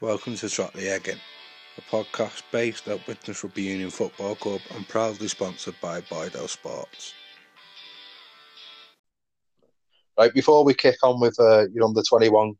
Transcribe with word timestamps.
Welcome 0.00 0.34
to 0.36 0.48
Trot 0.48 0.72
the 0.72 0.88
Egging, 0.88 1.20
a 1.78 1.80
podcast 1.82 2.42
based 2.50 2.88
at 2.88 3.06
Widnes 3.06 3.44
Rugby 3.44 3.62
Union 3.62 3.90
Football 3.90 4.34
Club 4.34 4.60
and 4.74 4.88
proudly 4.88 5.28
sponsored 5.28 5.76
by 5.80 6.00
Bido 6.00 6.48
Sports. 6.48 7.14
Right, 10.18 10.34
before 10.34 10.64
we 10.64 10.74
kick 10.74 10.96
on 11.02 11.20
with 11.20 11.38
uh, 11.38 11.68
your 11.72 11.84
under 11.84 12.02
21 12.02 12.54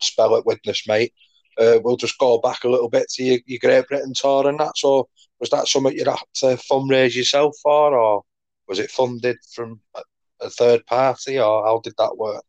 spell 0.00 0.36
at 0.36 0.44
Widnes, 0.44 0.82
mate, 0.88 1.12
uh, 1.58 1.78
we'll 1.82 1.96
just 1.96 2.18
go 2.18 2.38
back 2.38 2.64
a 2.64 2.68
little 2.68 2.88
bit 2.88 3.08
to 3.10 3.22
your, 3.22 3.38
your 3.46 3.58
Great 3.60 3.86
Britain 3.86 4.12
tour 4.14 4.48
and 4.48 4.58
that. 4.58 4.76
So, 4.76 5.08
was 5.40 5.50
that 5.50 5.68
something 5.68 5.94
you 5.94 6.04
had 6.04 6.16
to 6.36 6.58
fundraise 6.70 7.14
yourself 7.14 7.54
for, 7.62 7.96
or 7.96 8.22
was 8.66 8.78
it 8.80 8.90
funded 8.90 9.36
from 9.54 9.80
a, 9.94 10.02
a 10.40 10.50
third 10.50 10.84
party, 10.86 11.38
or 11.38 11.64
how 11.64 11.80
did 11.82 11.94
that 11.98 12.16
work? 12.16 12.44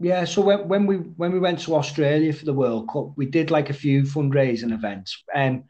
Yeah, 0.00 0.24
so 0.24 0.42
when, 0.42 0.68
when 0.68 0.86
we 0.86 0.96
when 0.96 1.32
we 1.32 1.40
went 1.40 1.58
to 1.60 1.74
Australia 1.74 2.32
for 2.32 2.44
the 2.44 2.52
World 2.52 2.88
Cup, 2.88 3.16
we 3.16 3.26
did 3.26 3.50
like 3.50 3.68
a 3.68 3.74
few 3.74 4.02
fundraising 4.02 4.72
events. 4.72 5.24
And 5.34 5.64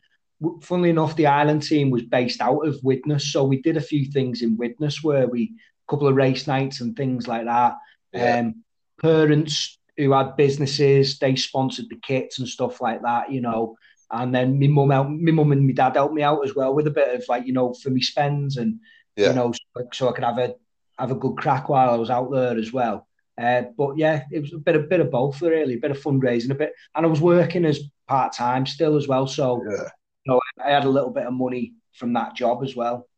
um, 0.45 0.60
funnily 0.60 0.91
enough, 0.91 1.16
the 1.16 1.27
Ireland 1.27 1.62
team 1.62 1.91
was 1.91 2.02
based 2.02 2.42
out 2.42 2.66
of 2.66 2.78
Widnes, 2.83 3.33
so 3.33 3.45
we 3.45 3.62
did 3.62 3.78
a 3.78 3.83
few 3.83 4.10
things 4.10 4.42
in 4.42 4.59
Widnes 4.59 5.02
where 5.02 5.27
we 5.27 5.55
a 5.88 5.91
couple 5.91 6.09
of 6.09 6.14
race 6.14 6.46
nights 6.46 6.80
and 6.80 6.95
things 6.95 7.27
like 7.27 7.46
that. 7.46 7.77
Yeah. 8.12 8.41
Um, 8.41 8.64
parents 9.00 9.78
who 9.96 10.12
had 10.12 10.36
businesses, 10.36 11.19
they 11.19 11.34
sponsored 11.34 11.88
the 11.88 11.97
kits 11.97 12.38
and 12.38 12.47
stuff 12.47 12.80
like 12.80 13.02
that, 13.02 13.33
you 13.33 13.41
know. 13.41 13.77
And 14.10 14.34
then 14.34 14.58
my 14.58 14.66
mum, 14.66 15.24
my 15.24 15.33
mum 15.33 15.52
and 15.52 15.66
my 15.66 15.72
dad 15.72 15.97
helped 15.97 16.14
me 16.14 16.22
out 16.22 16.45
as 16.45 16.55
well 16.55 16.74
with 16.74 16.86
a 16.86 16.91
bit 16.91 17.14
of 17.14 17.24
like, 17.28 17.47
you 17.47 17.52
know, 17.52 17.72
for 17.74 17.91
me 17.91 18.02
spends 18.02 18.58
and 18.58 18.80
yeah. 19.16 19.28
you 19.28 19.34
know, 19.34 19.52
so, 19.52 19.88
so 19.92 20.08
I 20.08 20.12
could 20.12 20.24
have 20.24 20.38
a 20.38 20.55
have 20.98 21.10
a 21.10 21.16
good 21.16 21.36
crack 21.36 21.69
while 21.69 21.91
I 21.91 21.97
was 21.97 22.10
out 22.10 22.30
there 22.30 22.56
as 22.56 22.72
well. 22.72 23.08
Uh, 23.41 23.62
but 23.77 23.97
yeah, 23.97 24.24
it 24.33 24.41
was 24.41 24.52
a 24.52 24.59
bit, 24.59 24.77
a 24.77 24.80
bit 24.80 25.01
of 25.01 25.10
both 25.10 25.41
really, 25.41 25.74
a 25.74 25.78
bit 25.78 25.91
of 25.91 26.01
fundraising, 26.01 26.51
a 26.51 26.55
bit, 26.55 26.73
and 26.95 27.06
I 27.06 27.09
was 27.09 27.20
working 27.20 27.64
as 27.64 27.80
part 28.09 28.33
time 28.33 28.66
still 28.66 28.97
as 28.97 29.06
well. 29.06 29.27
So, 29.27 29.62
yeah. 29.64 29.88
you 30.24 30.33
know, 30.33 30.41
I 30.64 30.70
had 30.70 30.84
a 30.84 30.91
little 30.91 31.11
bit 31.11 31.27
of 31.27 31.33
money 31.33 31.75
from 31.92 32.12
that 32.14 32.34
job 32.34 32.64
as 32.64 32.75
well. 32.75 33.09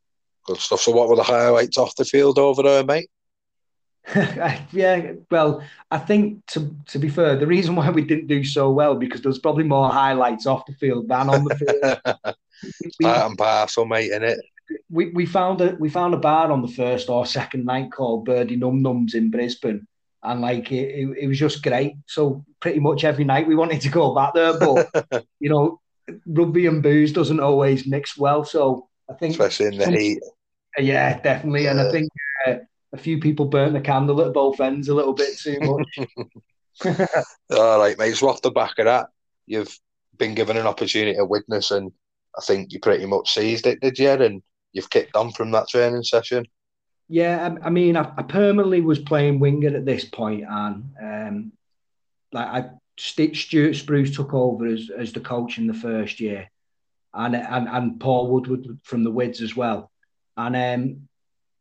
Good 0.45 0.59
stuff. 0.59 0.81
So, 0.81 0.93
what 0.93 1.09
were 1.09 1.17
the 1.17 1.23
highlights 1.23 1.79
off 1.79 1.97
the 1.97 2.05
field 2.05 2.39
over 2.39 2.63
there, 2.63 2.85
mate? 2.85 3.09
yeah, 4.73 5.13
well, 5.31 5.63
I 5.91 5.99
think 5.99 6.45
to 6.49 6.75
to 6.87 6.99
be 6.99 7.09
fair, 7.09 7.37
the 7.37 7.47
reason 7.47 7.77
why 7.77 7.91
we 7.91 8.03
didn't 8.03 8.27
do 8.27 8.43
so 8.43 8.71
well 8.71 8.95
because 8.95 9.21
there 9.21 9.29
was 9.29 9.39
probably 9.39 9.65
more 9.65 9.91
highlights 9.91 10.47
off 10.47 10.67
the 10.67 10.73
field 10.75 11.09
than 11.09 11.29
on 11.29 11.45
the 11.45 11.55
field. 11.55 12.35
Part 13.03 13.31
and 13.31 13.39
parcel, 13.39 13.87
mate, 13.87 14.13
in 14.13 14.23
it. 14.23 14.39
We, 14.91 15.11
we 15.11 15.27
found 15.27 15.61
a 15.61 15.77
we 15.79 15.89
found 15.89 16.15
a 16.15 16.19
bar 16.19 16.51
on 16.51 16.63
the 16.63 16.69
first 16.69 17.09
or 17.09 17.25
second 17.25 17.65
night 17.65 17.91
called 17.91 18.25
Birdie 18.25 18.57
Num 18.57 18.83
Nums 18.83 19.15
in 19.15 19.31
Brisbane, 19.31 19.87
and 20.23 20.41
like 20.41 20.71
it, 20.73 20.89
it, 20.89 21.19
it, 21.23 21.27
was 21.27 21.39
just 21.39 21.63
great. 21.63 21.95
So 22.07 22.45
pretty 22.61 22.81
much 22.81 23.05
every 23.05 23.25
night 23.25 23.49
we 23.49 23.55
wanted 23.55 23.81
to 23.83 23.89
go 23.89 24.15
back 24.15 24.35
there, 24.35 24.59
but 24.59 25.25
you 25.41 25.49
know, 25.49 25.81
rugby 26.27 26.67
and 26.67 26.83
booze 26.83 27.13
doesn't 27.13 27.41
always 27.41 27.87
mix 27.87 28.17
well. 28.17 28.45
So 28.45 28.89
I 29.11 29.15
think, 29.15 29.33
especially 29.33 29.67
in 29.67 29.79
the 29.79 29.91
heat. 29.91 30.23
Yeah, 30.79 31.19
definitely, 31.21 31.65
yeah. 31.65 31.71
and 31.73 31.81
I 31.81 31.91
think 31.91 32.09
uh, 32.47 32.55
a 32.93 32.99
few 32.99 33.19
people 33.19 33.47
burnt 33.47 33.73
the 33.73 33.81
candle 33.81 34.21
at 34.23 34.33
both 34.33 34.61
ends 34.61 34.89
a 34.89 34.95
little 34.95 35.15
bit 35.15 35.39
too 35.39 35.59
much. 35.61 36.09
All 37.51 37.79
right, 37.79 37.99
mate. 37.99 38.17
So 38.17 38.29
off 38.29 38.43
the 38.43 38.51
back 38.51 38.79
of 38.79 38.87
that, 38.87 39.09
you've 39.47 39.77
been 40.17 40.35
given 40.35 40.57
an 40.57 40.67
opportunity 40.67 41.17
to 41.17 41.25
Widnes, 41.25 41.71
and 41.71 41.91
I 42.39 42.43
think 42.43 42.73
you 42.73 42.81
pretty 42.81 43.07
much 43.07 43.33
seized 43.33 43.67
it, 43.67 43.81
did 43.81 43.99
you? 43.99 44.11
And 44.11 44.43
you've 44.73 44.91
kicked 44.91 45.17
on 45.17 45.33
from 45.33 45.51
that 45.53 45.69
training 45.69 46.05
session. 46.05 46.45
Yeah, 47.13 47.57
I, 47.61 47.67
I 47.67 47.71
mean, 47.71 47.97
I, 47.97 48.13
I, 48.17 48.23
permanently 48.23 48.81
was 48.83 49.01
playing 49.01 49.41
winger 49.41 49.77
at 49.77 49.85
this 49.85 50.05
point, 50.05 50.45
and 50.49 50.85
um, 51.03 51.53
like 52.33 52.47
I, 52.47 52.71
Stuart 52.97 53.75
Spruce 53.75 54.15
took 54.15 54.33
over 54.33 54.65
as, 54.67 54.91
as 54.97 55.13
the 55.13 55.19
coach 55.19 55.59
in 55.59 55.67
the 55.67 55.75
first 55.75 56.21
year, 56.21 56.49
and 57.13 57.35
and 57.35 57.69
and 57.69 57.99
Paul 57.99 58.29
Woodward 58.31 58.79
from 58.85 59.03
the 59.03 59.11
Wids 59.11 59.43
as 59.43 59.57
well, 59.57 59.91
and 60.37 60.55
um, 60.55 61.09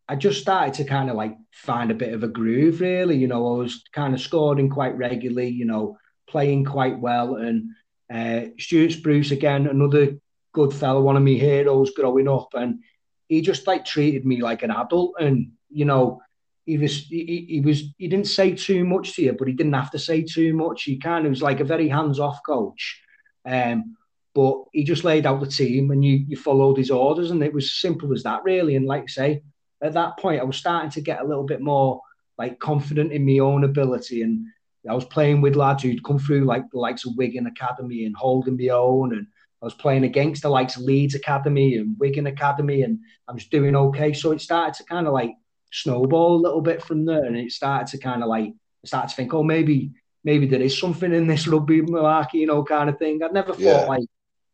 I 0.08 0.18
just 0.18 0.40
started 0.40 0.76
to 0.76 0.84
kind 0.84 1.10
of 1.10 1.16
like 1.16 1.36
find 1.52 1.90
a 1.90 1.96
bit 1.96 2.14
of 2.14 2.22
a 2.22 2.28
groove, 2.28 2.80
really. 2.80 3.18
You 3.18 3.28
know, 3.28 3.56
I 3.56 3.58
was 3.58 3.84
kind 3.92 4.14
of 4.14 4.22
scoring 4.22 4.70
quite 4.70 4.98
regularly, 4.98 5.50
you 5.50 5.66
know, 5.66 5.98
playing 6.28 6.66
quite 6.66 7.00
well, 7.00 7.38
and 7.38 7.72
uh, 8.14 8.52
Stuart 8.60 8.92
Spruce 8.92 9.32
again, 9.32 9.66
another 9.66 10.20
good 10.54 10.76
fellow, 10.76 11.02
one 11.02 11.18
of 11.18 11.24
my 11.24 11.32
heroes 11.32 11.90
growing 11.90 12.28
up, 12.28 12.50
and 12.54 12.84
he 13.30 13.42
just 13.42 13.68
like 13.68 13.86
treated 13.86 14.26
me 14.26 14.42
like 14.42 14.64
an 14.64 14.72
adult, 14.72 15.14
and 15.20 15.52
you 15.70 15.86
know, 15.86 16.22
he 16.66 16.78
was 16.78 17.06
he, 17.06 17.46
he 17.48 17.62
was 17.62 17.84
he 17.98 18.08
didn't 18.08 18.28
say 18.28 18.54
too 18.54 18.84
much 18.84 19.16
to 19.16 19.22
you, 19.22 19.34
but 19.34 19.48
he 19.48 19.54
didn't 19.54 19.74
have 19.74 19.92
to 19.92 20.00
say 20.00 20.24
too 20.24 20.54
much. 20.54 20.84
He 20.84 20.98
kind 20.98 21.26
of 21.26 21.30
was 21.30 21.42
like 21.42 21.60
a 21.60 21.64
very 21.64 21.88
hands 21.88 22.20
off 22.20 22.40
coach, 22.46 23.00
um, 23.46 23.96
but 24.34 24.56
he 24.74 24.84
just 24.84 25.04
laid 25.04 25.28
out 25.28 25.40
the 25.40 25.48
team 25.48 25.92
and 25.92 26.04
you 26.04 26.26
you 26.28 26.36
followed 26.36 26.78
his 26.78 26.92
orders, 26.92 27.32
and 27.32 27.42
it 27.44 27.54
was 27.54 27.80
simple 27.80 28.12
as 28.14 28.24
that 28.24 28.44
really. 28.44 28.76
And 28.76 28.88
like 28.88 29.04
I 29.04 29.08
say, 29.08 29.44
at 29.82 29.94
that 29.94 30.18
point, 30.18 30.42
I 30.42 30.44
was 30.44 30.58
starting 30.58 30.92
to 30.92 31.02
get 31.02 31.22
a 31.22 31.26
little 31.26 31.46
bit 31.46 31.62
more 31.62 32.02
like 32.40 32.60
confident 32.60 33.14
in 33.14 33.26
my 33.26 33.40
own 33.40 33.64
ability 33.64 34.24
and. 34.24 34.46
I 34.90 34.94
was 34.96 35.04
playing 35.06 35.42
with 35.42 35.58
lads 35.58 35.84
who'd 35.84 36.06
come 36.06 36.18
through 36.18 36.46
like 36.46 36.64
the 36.72 36.80
likes 36.80 37.06
of 37.06 37.18
Wigan 37.18 37.48
Academy 37.48 38.06
and 38.06 38.16
holding 38.16 38.56
my 38.56 38.70
own 38.70 39.14
and 39.14 39.28
I 39.62 39.66
was 39.66 39.74
playing 39.74 40.06
against 40.06 40.42
the 40.42 40.50
likes 40.50 40.78
of 40.78 40.84
Leeds 40.84 41.16
Academy 41.16 41.76
and 41.76 41.98
Wigan 42.00 42.28
Academy, 42.28 42.84
and 42.84 43.00
I 43.28 43.34
was 43.34 43.46
doing 43.48 43.76
okay. 43.76 44.14
So 44.14 44.32
it 44.32 44.42
started 44.42 44.74
to 44.76 44.86
kind 44.86 45.06
of 45.06 45.14
like 45.14 45.32
snowball 45.72 46.36
a 46.36 46.44
little 46.44 46.62
bit 46.62 46.82
from 46.82 47.06
there, 47.06 47.26
and 47.26 47.38
it 47.38 47.52
started 47.52 47.88
to 47.88 47.98
kind 47.98 48.24
of 48.24 48.30
like 48.30 48.54
start 48.86 49.10
to 49.10 49.16
think, 49.16 49.34
oh, 49.34 49.44
maybe 49.44 49.92
maybe 50.24 50.46
there 50.46 50.62
is 50.62 50.78
something 50.78 51.14
in 51.14 51.28
this 51.28 51.48
rugby 51.48 51.82
malarkey, 51.82 52.36
you 52.36 52.48
know, 52.48 52.64
kind 52.64 52.90
of 52.90 52.98
thing. 52.98 53.22
I'd 53.22 53.34
never 53.34 53.54
thought 53.54 53.60
yeah. 53.60 53.86
like 53.86 54.06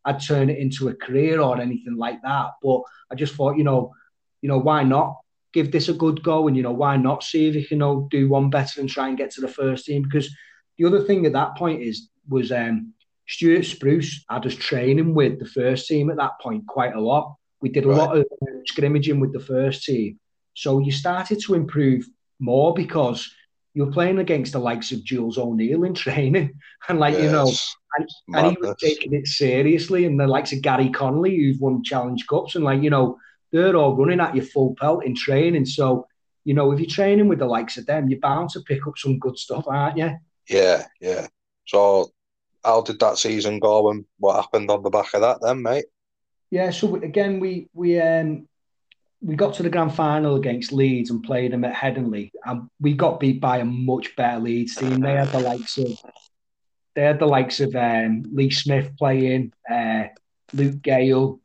I'd 0.05 0.21
turn 0.21 0.49
it 0.49 0.57
into 0.57 0.89
a 0.89 0.95
career 0.95 1.41
or 1.41 1.59
anything 1.59 1.97
like 1.97 2.21
that, 2.23 2.51
but 2.61 2.81
I 3.11 3.15
just 3.15 3.35
thought, 3.35 3.57
you 3.57 3.63
know, 3.63 3.93
you 4.41 4.49
know, 4.49 4.59
why 4.59 4.83
not 4.83 5.17
give 5.53 5.71
this 5.71 5.87
a 5.87 5.93
good 5.93 6.23
go, 6.23 6.47
and 6.47 6.57
you 6.57 6.63
know, 6.63 6.71
why 6.71 6.97
not 6.97 7.23
see 7.23 7.47
if 7.47 7.55
you 7.55 7.65
can 7.65 7.75
you 7.75 7.79
know, 7.79 8.07
do 8.09 8.27
one 8.27 8.49
better 8.49 8.81
and 8.81 8.89
try 8.89 9.07
and 9.07 9.17
get 9.17 9.31
to 9.31 9.41
the 9.41 9.47
first 9.47 9.85
team? 9.85 10.01
Because 10.01 10.35
the 10.77 10.85
other 10.85 11.03
thing 11.03 11.25
at 11.25 11.33
that 11.33 11.55
point 11.55 11.81
is 11.81 12.09
was 12.27 12.51
um 12.51 12.93
Stuart 13.27 13.63
Spruce 13.63 14.23
had 14.29 14.45
us 14.45 14.55
training 14.55 15.13
with 15.13 15.39
the 15.39 15.45
first 15.45 15.87
team 15.87 16.09
at 16.09 16.17
that 16.17 16.39
point 16.41 16.65
quite 16.67 16.95
a 16.95 17.01
lot. 17.01 17.35
We 17.61 17.69
did 17.69 17.85
a 17.85 17.89
right. 17.89 17.97
lot 17.97 18.17
of 18.17 18.25
uh, 18.41 18.51
scrimmaging 18.65 19.19
with 19.19 19.33
the 19.33 19.39
first 19.39 19.83
team. 19.83 20.19
So 20.53 20.79
you 20.79 20.91
started 20.91 21.41
to 21.41 21.55
improve 21.55 22.05
more 22.39 22.73
because 22.73 23.29
you're 23.73 23.91
playing 23.91 24.19
against 24.19 24.53
the 24.53 24.59
likes 24.59 24.91
of 24.91 25.03
Jules 25.03 25.37
O'Neill 25.37 25.83
in 25.83 25.93
training. 26.05 26.53
And 26.87 26.99
like, 26.99 27.13
yes. 27.13 27.23
you 27.23 27.31
know, 27.31 27.51
and, 27.97 28.09
and, 28.35 28.51
he 28.51 28.57
was 28.61 28.75
taking 28.79 29.13
it 29.13 29.27
seriously. 29.27 30.05
And 30.05 30.19
the 30.19 30.27
likes 30.27 30.53
of 30.53 30.61
Gary 30.61 30.89
Connolly, 30.89 31.35
who've 31.35 31.59
won 31.59 31.83
Challenge 31.83 32.25
Cups, 32.27 32.55
and 32.55 32.63
like, 32.63 32.81
you 32.81 32.89
know, 32.89 33.17
they're 33.51 33.75
all 33.75 33.95
running 33.95 34.19
at 34.19 34.35
your 34.35 34.45
full 34.45 34.75
pelt 34.75 35.05
in 35.05 35.15
training. 35.15 35.65
So, 35.65 36.07
you 36.43 36.53
know, 36.53 36.71
if 36.71 36.79
you're 36.79 36.89
training 36.89 37.27
with 37.27 37.39
the 37.39 37.45
likes 37.45 37.77
of 37.77 37.85
them, 37.85 38.09
you're 38.09 38.19
bound 38.19 38.49
to 38.51 38.61
pick 38.61 38.85
up 38.85 38.97
some 38.97 39.17
good 39.17 39.37
stuff, 39.37 39.65
aren't 39.67 39.97
you? 39.97 40.11
Yeah, 40.49 40.85
yeah. 41.01 41.27
So 41.65 42.11
how 42.65 42.81
did 42.81 42.99
that 42.99 43.17
season 43.17 43.59
go 43.59 43.89
and 43.91 44.05
what 44.17 44.35
happened 44.35 44.69
on 44.71 44.81
the 44.81 44.89
back 44.89 45.13
of 45.13 45.21
that 45.21 45.39
then, 45.41 45.61
mate? 45.61 45.85
Yeah, 46.51 46.71
so 46.71 46.95
again, 46.95 47.39
we 47.39 47.67
we 47.73 47.99
um 47.99 48.47
we 49.21 49.35
got 49.35 49.53
to 49.55 49.63
the 49.63 49.69
grand 49.69 49.95
final 49.95 50.35
against 50.35 50.71
Leeds 50.71 51.09
and 51.09 51.23
played 51.23 51.51
them 51.51 51.63
at 51.63 51.75
Headingley, 51.75 52.31
and 52.45 52.69
we 52.79 52.93
got 52.93 53.19
beat 53.19 53.41
by 53.41 53.57
a 53.57 53.65
much 53.65 54.15
better 54.15 54.39
Leeds 54.39 54.75
team. 54.75 54.99
They 54.99 55.13
had 55.13 55.29
the 55.29 55.39
likes 55.39 55.77
of 55.77 55.99
they 56.95 57.01
had 57.01 57.19
the 57.19 57.25
likes 57.25 57.59
of 57.59 57.75
um, 57.75 58.23
Lee 58.31 58.51
Smith 58.51 58.91
playing, 58.97 59.51
uh, 59.69 60.05
Luke 60.53 60.81
Gale, 60.81 61.39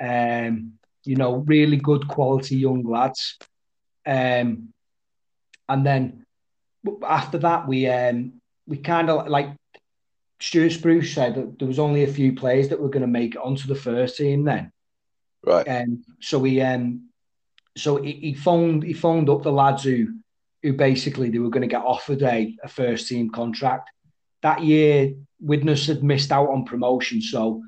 um, 0.00 0.72
you 1.04 1.16
know, 1.16 1.36
really 1.46 1.76
good 1.76 2.08
quality 2.08 2.56
young 2.56 2.82
lads. 2.82 3.38
Um, 4.04 4.72
and 5.68 5.86
then 5.86 6.26
after 7.06 7.38
that, 7.38 7.68
we 7.68 7.86
um, 7.88 8.40
we 8.66 8.78
kind 8.78 9.10
of 9.10 9.28
like 9.28 9.50
Stuart 10.40 10.70
Spruce 10.70 11.14
said 11.14 11.34
that 11.34 11.58
there 11.58 11.68
was 11.68 11.78
only 11.78 12.04
a 12.04 12.12
few 12.12 12.34
players 12.34 12.68
that 12.68 12.80
were 12.80 12.90
going 12.90 13.02
to 13.02 13.06
make 13.06 13.34
it 13.34 13.40
onto 13.40 13.66
the 13.66 13.74
first 13.74 14.16
team 14.16 14.44
then. 14.44 14.72
Right. 15.44 15.66
And 15.66 16.04
um, 16.08 16.16
so 16.20 16.42
he 16.42 16.60
um 16.60 17.08
so 17.76 17.96
he, 18.02 18.12
he 18.12 18.34
phoned 18.34 18.82
he 18.82 18.92
phoned 18.92 19.30
up 19.30 19.42
the 19.42 19.52
lads 19.52 19.84
who 19.84 20.08
who 20.62 20.72
basically 20.72 21.30
they 21.30 21.38
were 21.38 21.50
going 21.50 21.62
to 21.62 21.68
get 21.68 21.84
offered 21.84 22.22
a, 22.22 22.56
a 22.62 22.68
first 22.68 23.08
team 23.08 23.30
contract. 23.30 23.90
That 24.42 24.62
year, 24.62 25.14
Widnes 25.40 25.86
had 25.86 26.02
missed 26.02 26.32
out 26.32 26.50
on 26.50 26.64
promotion, 26.64 27.22
so 27.22 27.62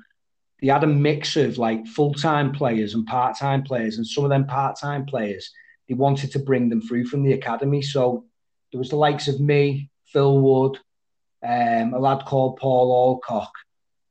they 0.61 0.67
had 0.67 0.83
a 0.83 0.87
mix 0.87 1.37
of 1.37 1.57
like 1.57 1.87
full 1.87 2.13
time 2.13 2.51
players 2.51 2.93
and 2.93 3.05
part 3.07 3.37
time 3.37 3.63
players, 3.63 3.97
and 3.97 4.05
some 4.05 4.25
of 4.25 4.29
them 4.29 4.45
part 4.45 4.77
time 4.79 5.05
players 5.05 5.51
they 5.87 5.95
wanted 5.95 6.31
to 6.31 6.39
bring 6.39 6.69
them 6.69 6.81
through 6.81 7.05
from 7.05 7.23
the 7.23 7.33
academy. 7.33 7.81
So 7.81 8.25
there 8.71 8.77
was 8.77 8.89
the 8.89 8.95
likes 8.95 9.27
of 9.27 9.39
me, 9.39 9.89
Phil 10.05 10.39
Wood, 10.39 10.79
um, 11.45 11.93
a 11.93 11.99
lad 11.99 12.25
called 12.25 12.57
Paul 12.57 12.91
Alcock, 12.91 13.51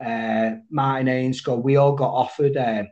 uh, 0.05 0.57
Martin 0.71 1.09
Ainscough, 1.09 1.63
we 1.63 1.77
all 1.77 1.93
got 1.93 2.13
offered 2.13 2.57
uh, 2.57 2.85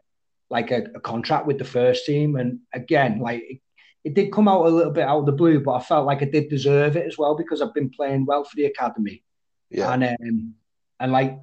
like 0.50 0.70
a, 0.70 0.88
a, 0.94 1.00
contract 1.00 1.46
with 1.46 1.58
the 1.58 1.64
first 1.64 2.04
team. 2.04 2.36
And 2.36 2.60
again, 2.72 3.20
like 3.20 3.42
it, 3.42 3.60
it, 4.04 4.14
did 4.14 4.32
come 4.32 4.48
out 4.48 4.66
a 4.66 4.70
little 4.70 4.92
bit 4.92 5.06
out 5.06 5.20
of 5.20 5.26
the 5.26 5.32
blue, 5.32 5.60
but 5.60 5.72
I 5.72 5.80
felt 5.80 6.06
like 6.06 6.22
I 6.22 6.26
did 6.26 6.48
deserve 6.48 6.96
it 6.96 7.06
as 7.06 7.16
well 7.16 7.36
because 7.36 7.62
I've 7.62 7.74
been 7.74 7.90
playing 7.90 8.26
well 8.26 8.44
for 8.44 8.56
the 8.56 8.66
academy. 8.66 9.22
Yeah. 9.70 9.92
And 9.92 10.04
um, 10.04 10.54
and 10.98 11.12
like, 11.12 11.38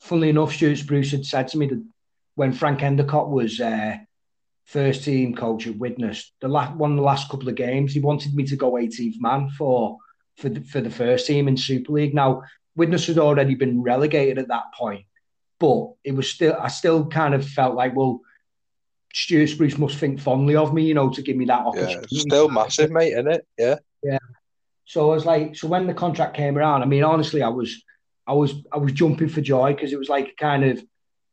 funnily 0.00 0.30
enough, 0.30 0.52
Stuart 0.52 0.76
Spruce 0.76 1.10
had 1.10 1.26
said 1.26 1.48
to 1.48 1.58
me 1.58 1.66
that 1.66 1.84
when 2.36 2.52
Frank 2.52 2.80
Endacott 2.80 3.28
was 3.28 3.60
uh, 3.60 3.96
first 4.64 5.04
team 5.04 5.34
coach 5.34 5.66
at 5.66 5.76
Widnes, 5.76 6.32
the 6.40 6.48
last 6.48 6.76
one 6.76 6.92
of 6.92 6.96
the 6.96 7.02
last 7.02 7.28
couple 7.28 7.48
of 7.48 7.56
games, 7.56 7.92
he 7.92 8.00
wanted 8.00 8.34
me 8.34 8.44
to 8.44 8.56
go 8.56 8.72
18th 8.72 9.20
man 9.20 9.50
for 9.50 9.98
for 10.36 10.48
the, 10.48 10.60
for 10.60 10.80
the 10.80 10.90
first 10.90 11.26
team 11.26 11.48
in 11.48 11.56
Super 11.56 11.92
League. 11.92 12.14
Now, 12.14 12.42
Widnes 12.76 13.06
had 13.06 13.18
already 13.18 13.54
been 13.54 13.82
relegated 13.82 14.38
at 14.38 14.48
that 14.48 14.72
point, 14.76 15.06
but 15.60 15.92
it 16.02 16.12
was 16.12 16.28
still 16.28 16.56
I 16.60 16.68
still 16.68 17.06
kind 17.06 17.34
of 17.34 17.46
felt 17.46 17.74
like, 17.74 17.94
well, 17.94 18.20
Stuart 19.14 19.46
Spruce 19.46 19.78
must 19.78 19.98
think 19.98 20.20
fondly 20.20 20.56
of 20.56 20.74
me, 20.74 20.84
you 20.84 20.94
know, 20.94 21.08
to 21.10 21.22
give 21.22 21.36
me 21.36 21.44
that 21.44 21.64
opportunity. 21.64 22.06
Yeah, 22.10 22.20
still 22.22 22.48
massive, 22.48 22.90
mate, 22.90 23.12
isn't 23.12 23.30
it? 23.30 23.46
Yeah. 23.56 23.76
Yeah. 24.02 24.18
So 24.86 25.10
I 25.10 25.14
was 25.14 25.24
like, 25.24 25.56
so 25.56 25.68
when 25.68 25.86
the 25.86 25.94
contract 25.94 26.36
came 26.36 26.58
around, 26.58 26.82
I 26.82 26.86
mean, 26.86 27.04
honestly, 27.04 27.40
I 27.40 27.48
was, 27.48 27.82
I 28.26 28.32
was, 28.32 28.54
I 28.72 28.78
was 28.78 28.92
jumping 28.92 29.28
for 29.28 29.40
joy 29.40 29.72
because 29.72 29.92
it 29.92 29.98
was 29.98 30.08
like 30.08 30.36
kind 30.36 30.64
of, 30.64 30.82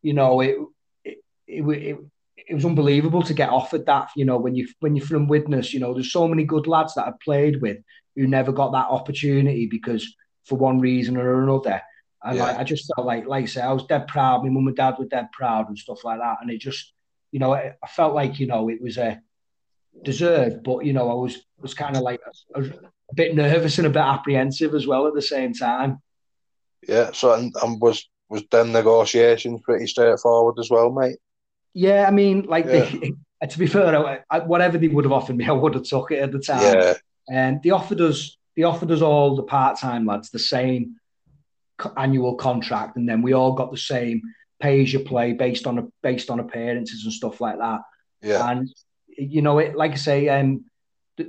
you 0.03 0.13
know, 0.13 0.41
it, 0.41 0.57
it, 1.03 1.17
it, 1.47 1.63
it, 1.63 1.97
it 2.37 2.53
was 2.53 2.65
unbelievable 2.65 3.23
to 3.23 3.33
get 3.33 3.49
offered 3.49 3.87
that. 3.87 4.09
You 4.15 4.25
know, 4.25 4.37
when 4.37 4.55
you 4.55 4.67
when 4.79 4.95
you're 4.95 5.05
from 5.05 5.27
Widnes, 5.27 5.73
you 5.73 5.79
know, 5.79 5.93
there's 5.93 6.11
so 6.11 6.27
many 6.27 6.43
good 6.43 6.67
lads 6.67 6.93
that 6.95 7.07
I 7.07 7.13
played 7.23 7.61
with 7.61 7.77
who 8.15 8.27
never 8.27 8.51
got 8.51 8.71
that 8.71 8.87
opportunity 8.89 9.67
because 9.67 10.15
for 10.45 10.57
one 10.57 10.79
reason 10.79 11.17
or 11.17 11.43
another. 11.43 11.81
And 12.23 12.37
yeah. 12.37 12.43
like, 12.43 12.57
I 12.57 12.63
just 12.63 12.91
felt 12.95 13.07
like, 13.07 13.25
like 13.25 13.43
I 13.43 13.47
said, 13.47 13.65
I 13.65 13.73
was 13.73 13.85
dead 13.85 14.07
proud. 14.07 14.43
My 14.43 14.49
mum 14.49 14.67
and 14.67 14.75
dad 14.75 14.95
were 14.99 15.05
dead 15.05 15.31
proud 15.31 15.69
and 15.69 15.77
stuff 15.77 16.03
like 16.03 16.19
that. 16.19 16.37
And 16.41 16.51
it 16.51 16.59
just, 16.59 16.93
you 17.31 17.39
know, 17.39 17.53
I, 17.53 17.73
I 17.83 17.87
felt 17.87 18.13
like, 18.13 18.39
you 18.39 18.47
know, 18.47 18.69
it 18.69 18.81
was 18.81 18.97
a 18.97 19.21
deserved, 20.03 20.63
but 20.63 20.85
you 20.85 20.93
know, 20.93 21.09
I 21.09 21.13
was 21.13 21.37
was 21.59 21.73
kind 21.73 21.95
of 21.95 22.03
like 22.03 22.21
a, 22.55 22.61
a, 22.61 23.13
bit 23.13 23.35
nervous 23.35 23.77
and 23.77 23.87
a 23.87 23.89
bit 23.89 23.99
apprehensive 23.99 24.73
as 24.73 24.87
well 24.87 25.07
at 25.07 25.13
the 25.13 25.21
same 25.21 25.53
time. 25.53 26.01
Yeah. 26.87 27.11
So 27.11 27.33
and, 27.33 27.53
and 27.61 27.81
was 27.81 28.07
was 28.29 28.43
then 28.49 28.71
negotiations 28.71 29.61
pretty 29.63 29.87
straightforward 29.87 30.57
as 30.59 30.69
well, 30.69 30.91
mate. 30.91 31.17
Yeah, 31.73 32.05
I 32.07 32.11
mean, 32.11 32.43
like 32.43 32.65
yeah. 32.65 32.89
they, 33.41 33.47
to 33.47 33.59
be 33.59 33.67
fair, 33.67 33.95
I, 33.95 34.19
I, 34.29 34.39
whatever 34.39 34.77
they 34.77 34.87
would 34.87 35.05
have 35.05 35.11
offered 35.11 35.35
me, 35.35 35.45
I 35.45 35.51
would 35.51 35.75
have 35.75 35.83
took 35.83 36.11
it 36.11 36.19
at 36.19 36.31
the 36.31 36.39
time. 36.39 36.61
Yeah. 36.61 36.93
And 37.29 37.61
they 37.63 37.69
offered 37.69 38.01
us, 38.01 38.37
they 38.55 38.63
offered 38.63 38.91
us 38.91 39.01
all 39.01 39.35
the 39.35 39.43
part 39.43 39.79
time 39.79 40.05
lads 40.05 40.29
the 40.29 40.39
same 40.39 40.95
annual 41.97 42.35
contract, 42.35 42.97
and 42.97 43.07
then 43.07 43.21
we 43.21 43.33
all 43.33 43.53
got 43.53 43.71
the 43.71 43.77
same 43.77 44.21
pay 44.61 44.81
as 44.81 44.93
you 44.93 44.99
play 44.99 45.33
based 45.33 45.65
on 45.65 45.79
a, 45.79 45.87
based 46.03 46.29
on 46.29 46.39
appearances 46.39 47.03
and 47.03 47.13
stuff 47.13 47.41
like 47.41 47.57
that. 47.57 47.81
Yeah. 48.21 48.49
And 48.49 48.69
you 49.17 49.41
know, 49.41 49.59
it 49.59 49.75
like 49.75 49.91
I 49.91 49.95
say, 49.95 50.29
um, 50.29 50.65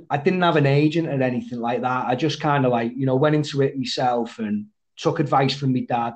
I 0.09 0.17
didn't 0.17 0.41
have 0.41 0.55
an 0.55 0.65
agent 0.65 1.07
or 1.07 1.21
anything 1.21 1.59
like 1.59 1.81
that. 1.81 2.05
I 2.07 2.15
just 2.15 2.39
kind 2.39 2.65
of 2.65 2.71
like 2.71 2.91
you 2.95 3.05
know 3.05 3.15
went 3.15 3.35
into 3.35 3.61
it 3.61 3.77
myself 3.77 4.39
and 4.39 4.67
took 4.97 5.19
advice 5.19 5.55
from 5.55 5.73
my 5.73 5.81
dad. 5.81 6.13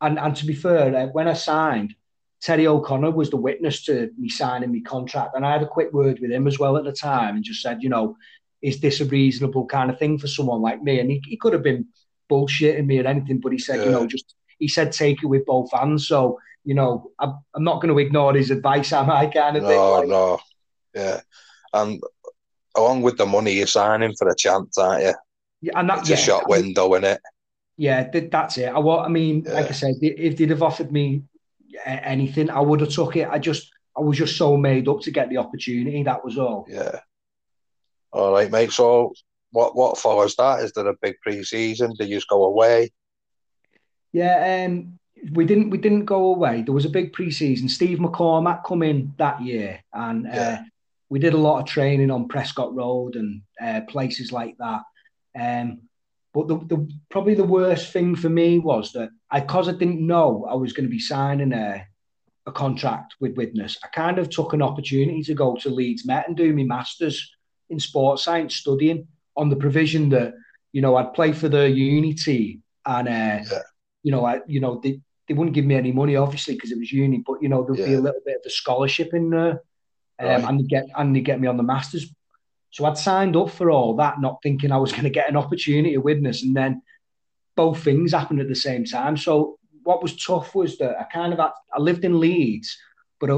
And 0.00 0.18
and 0.18 0.34
to 0.36 0.46
be 0.46 0.54
fair, 0.54 0.94
uh, 0.94 1.06
when 1.06 1.28
I 1.28 1.34
signed, 1.34 1.94
Terry 2.40 2.66
O'Connor 2.66 3.12
was 3.12 3.30
the 3.30 3.36
witness 3.36 3.84
to 3.84 4.10
me 4.18 4.28
signing 4.28 4.72
my 4.72 4.80
contract, 4.80 5.34
and 5.34 5.46
I 5.46 5.52
had 5.52 5.62
a 5.62 5.68
quick 5.68 5.92
word 5.92 6.18
with 6.20 6.30
him 6.30 6.46
as 6.46 6.58
well 6.58 6.76
at 6.76 6.84
the 6.84 6.92
time, 6.92 7.36
and 7.36 7.44
just 7.44 7.62
said, 7.62 7.82
you 7.82 7.88
know, 7.88 8.16
is 8.62 8.80
this 8.80 9.00
a 9.00 9.04
reasonable 9.04 9.66
kind 9.66 9.90
of 9.90 9.98
thing 9.98 10.18
for 10.18 10.28
someone 10.28 10.62
like 10.62 10.82
me? 10.82 11.00
And 11.00 11.10
he, 11.10 11.22
he 11.26 11.36
could 11.36 11.52
have 11.52 11.62
been 11.62 11.86
bullshitting 12.30 12.86
me 12.86 13.00
or 13.00 13.06
anything, 13.06 13.40
but 13.40 13.52
he 13.52 13.58
said, 13.58 13.80
yeah. 13.80 13.84
you 13.86 13.90
know, 13.90 14.06
just 14.06 14.34
he 14.58 14.68
said 14.68 14.92
take 14.92 15.22
it 15.22 15.26
with 15.26 15.44
both 15.44 15.72
hands. 15.72 16.06
So 16.06 16.38
you 16.64 16.74
know, 16.74 17.10
I'm, 17.18 17.38
I'm 17.54 17.64
not 17.64 17.80
going 17.80 17.92
to 17.92 17.98
ignore 17.98 18.34
his 18.34 18.50
advice, 18.50 18.92
am 18.92 19.10
I? 19.10 19.26
Kind 19.26 19.56
of 19.56 19.64
no, 19.64 19.68
thing. 19.68 19.78
Like, 19.78 20.08
no, 20.08 20.40
yeah, 20.94 21.20
and 21.72 22.00
along 22.76 23.02
with 23.02 23.16
the 23.16 23.26
money, 23.26 23.52
you're 23.52 23.66
signing 23.66 24.14
for 24.16 24.28
a 24.28 24.36
chance, 24.36 24.78
aren't 24.78 25.02
you? 25.02 25.14
Yeah, 25.60 25.72
and 25.78 25.88
that's 25.90 26.10
a 26.10 26.16
shot 26.16 26.44
I 26.48 26.56
mean, 26.56 26.64
window, 26.66 26.94
in 26.94 27.04
it. 27.04 27.20
Yeah, 27.76 28.08
that's 28.10 28.58
it. 28.58 28.66
I, 28.66 28.78
I 28.78 29.08
mean, 29.08 29.44
yeah. 29.44 29.54
like 29.54 29.66
I 29.66 29.72
said, 29.72 29.94
if 30.00 30.36
they'd 30.36 30.50
have 30.50 30.62
offered 30.62 30.92
me 30.92 31.24
anything, 31.84 32.50
I 32.50 32.60
would 32.60 32.80
have 32.80 32.90
took 32.90 33.16
it. 33.16 33.28
I 33.28 33.38
just, 33.38 33.70
I 33.96 34.00
was 34.00 34.18
just 34.18 34.36
so 34.36 34.56
made 34.56 34.88
up 34.88 35.00
to 35.00 35.10
get 35.10 35.30
the 35.30 35.38
opportunity. 35.38 36.02
That 36.02 36.24
was 36.24 36.38
all. 36.38 36.66
Yeah. 36.68 37.00
All 38.12 38.32
right, 38.32 38.50
mate. 38.50 38.72
So, 38.72 39.14
what 39.50 39.74
what 39.74 39.98
follows 39.98 40.36
that? 40.36 40.60
Is 40.60 40.72
there 40.72 40.86
a 40.86 40.96
big 41.00 41.20
pre-season? 41.20 41.94
Do 41.98 42.04
you 42.04 42.16
just 42.16 42.28
go 42.28 42.44
away? 42.44 42.90
Yeah, 44.12 44.66
um, 44.66 44.98
we 45.32 45.44
didn't 45.44 45.70
we 45.70 45.78
didn't 45.78 46.04
go 46.04 46.26
away. 46.26 46.62
There 46.62 46.74
was 46.74 46.84
a 46.84 46.90
big 46.90 47.12
pre-season. 47.12 47.68
Steve 47.68 47.98
McCormack 47.98 48.64
come 48.64 48.82
in 48.82 49.14
that 49.18 49.40
year, 49.40 49.82
and 49.92 50.26
uh, 50.26 50.30
yeah. 50.32 50.58
uh, 50.60 50.62
we 51.08 51.18
did 51.18 51.34
a 51.34 51.38
lot 51.38 51.60
of 51.60 51.66
training 51.66 52.10
on 52.10 52.28
Prescot 52.28 52.74
Road 52.74 53.16
and 53.16 53.42
uh, 53.62 53.80
places 53.88 54.32
like 54.32 54.56
that. 54.58 54.82
Um, 55.38 55.82
but 56.34 56.48
the, 56.48 56.56
the, 56.58 56.90
probably 57.10 57.34
the 57.34 57.44
worst 57.44 57.92
thing 57.92 58.16
for 58.16 58.30
me 58.30 58.58
was 58.58 58.92
that 58.92 59.10
I, 59.30 59.40
because 59.40 59.68
I 59.68 59.72
didn't 59.72 60.06
know 60.06 60.46
I 60.48 60.54
was 60.54 60.72
going 60.72 60.86
to 60.86 60.90
be 60.90 60.98
signing 60.98 61.52
a, 61.52 61.86
a 62.46 62.52
contract 62.52 63.14
with 63.20 63.36
Widnes, 63.36 63.78
I 63.84 63.88
kind 63.88 64.18
of 64.18 64.30
took 64.30 64.52
an 64.52 64.62
opportunity 64.62 65.22
to 65.24 65.34
go 65.34 65.56
to 65.56 65.68
Leeds 65.68 66.06
Met 66.06 66.28
and 66.28 66.36
do 66.36 66.54
my 66.54 66.64
masters 66.64 67.30
in 67.70 67.80
sports 67.80 68.24
science, 68.24 68.56
studying 68.56 69.06
on 69.36 69.48
the 69.48 69.56
provision 69.56 70.08
that 70.10 70.34
you 70.72 70.82
know 70.82 70.96
I'd 70.96 71.14
play 71.14 71.32
for 71.32 71.48
the 71.48 71.68
uni 71.68 72.14
team 72.14 72.62
and 72.84 73.08
uh, 73.08 73.10
yeah. 73.50 73.58
you 74.02 74.12
know 74.12 74.24
I 74.24 74.40
you 74.46 74.60
know 74.60 74.80
they, 74.82 75.00
they 75.28 75.34
wouldn't 75.34 75.54
give 75.54 75.64
me 75.64 75.74
any 75.74 75.92
money 75.92 76.16
obviously 76.16 76.54
because 76.54 76.72
it 76.72 76.78
was 76.78 76.92
uni, 76.92 77.22
but 77.26 77.42
you 77.42 77.48
know 77.48 77.64
there'd 77.64 77.78
yeah. 77.78 77.86
be 77.86 77.94
a 77.94 78.00
little 78.00 78.20
bit 78.24 78.36
of 78.36 78.42
a 78.46 78.50
scholarship 78.50 79.14
in 79.14 79.30
there, 79.30 79.62
um, 80.18 80.28
right. 80.28 80.44
and 80.44 80.60
they 80.60 80.64
get 80.64 80.86
and 80.96 81.14
they 81.14 81.20
get 81.20 81.40
me 81.40 81.48
on 81.48 81.56
the 81.56 81.62
masters 81.62 82.12
so 82.72 82.86
I'd 82.86 82.96
signed 82.96 83.36
up 83.36 83.50
for 83.50 83.70
all 83.70 83.94
that, 83.96 84.20
not 84.20 84.42
thinking 84.42 84.72
I 84.72 84.78
was 84.78 84.92
going 84.92 85.04
to 85.04 85.10
get 85.10 85.28
an 85.28 85.36
opportunity 85.36 85.92
to 85.92 86.00
Widnes, 86.00 86.42
and 86.42 86.56
then 86.56 86.82
both 87.54 87.84
things 87.84 88.12
happened 88.12 88.40
at 88.40 88.48
the 88.48 88.54
same 88.54 88.86
time. 88.86 89.16
So 89.18 89.58
what 89.82 90.02
was 90.02 90.16
tough 90.16 90.54
was 90.54 90.78
that 90.78 90.98
I 90.98 91.04
kind 91.04 91.34
of 91.34 91.38
had, 91.38 91.50
I 91.72 91.80
lived 91.80 92.04
in 92.04 92.18
Leeds, 92.18 92.78
but 93.20 93.30
I, 93.30 93.36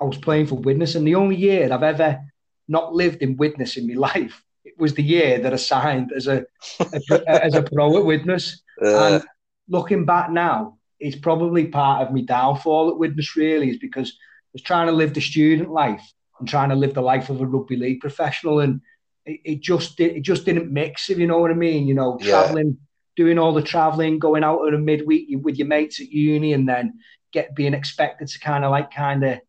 I 0.00 0.04
was 0.04 0.18
playing 0.18 0.46
for 0.46 0.56
Widnes, 0.56 0.96
and 0.96 1.06
the 1.06 1.14
only 1.14 1.36
year 1.36 1.72
I've 1.72 1.82
ever 1.82 2.20
not 2.68 2.94
lived 2.94 3.22
in 3.22 3.36
Widnes 3.36 3.76
in 3.76 3.86
my 3.86 3.94
life 4.14 4.44
it 4.64 4.78
was 4.78 4.94
the 4.94 5.02
year 5.02 5.38
that 5.38 5.52
I 5.52 5.56
signed 5.56 6.12
as 6.12 6.26
a, 6.26 6.44
a 6.80 7.44
as 7.44 7.54
a 7.54 7.62
pro 7.62 7.96
at 7.98 8.04
Widnes. 8.04 8.62
Uh. 8.82 9.20
And 9.24 9.24
looking 9.68 10.04
back 10.04 10.30
now, 10.30 10.78
it's 10.98 11.16
probably 11.16 11.66
part 11.66 12.02
of 12.02 12.12
my 12.12 12.22
downfall 12.22 12.90
at 12.90 12.98
Widnes. 12.98 13.36
Really, 13.36 13.70
is 13.70 13.78
because 13.78 14.10
I 14.10 14.50
was 14.54 14.62
trying 14.62 14.86
to 14.86 14.92
live 14.92 15.14
the 15.14 15.20
student 15.20 15.70
life 15.70 16.02
and 16.38 16.48
trying 16.48 16.70
to 16.70 16.74
live 16.74 16.94
the 16.94 17.02
life 17.02 17.30
of 17.30 17.40
a 17.40 17.46
rugby 17.46 17.76
league 17.76 18.00
professional, 18.00 18.60
and 18.60 18.80
it, 19.24 19.40
it 19.44 19.60
just 19.60 20.00
it 20.00 20.22
just 20.22 20.44
didn't 20.44 20.72
mix. 20.72 21.10
If 21.10 21.18
you 21.18 21.26
know 21.26 21.38
what 21.38 21.50
I 21.50 21.54
mean, 21.54 21.86
you 21.86 21.94
know, 21.94 22.18
traveling, 22.20 22.68
yeah. 22.68 23.24
doing 23.24 23.38
all 23.38 23.54
the 23.54 23.62
traveling, 23.62 24.18
going 24.18 24.44
out 24.44 24.60
on 24.60 24.74
a 24.74 24.78
midweek 24.78 25.28
with 25.42 25.56
your 25.56 25.68
mates 25.68 26.00
at 26.00 26.08
uni, 26.08 26.52
and 26.52 26.68
then 26.68 26.98
get 27.32 27.54
being 27.54 27.74
expected 27.74 28.28
to 28.28 28.40
kind 28.40 28.64
of 28.64 28.70
like 28.70 28.90
kind 28.90 29.24
of, 29.24 29.40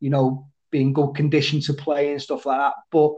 you 0.00 0.10
know, 0.10 0.47
be 0.70 0.80
in 0.80 0.92
good 0.92 1.14
condition 1.14 1.60
to 1.60 1.74
play 1.74 2.12
and 2.12 2.22
stuff 2.22 2.46
like 2.46 2.58
that. 2.58 2.74
But 2.90 3.12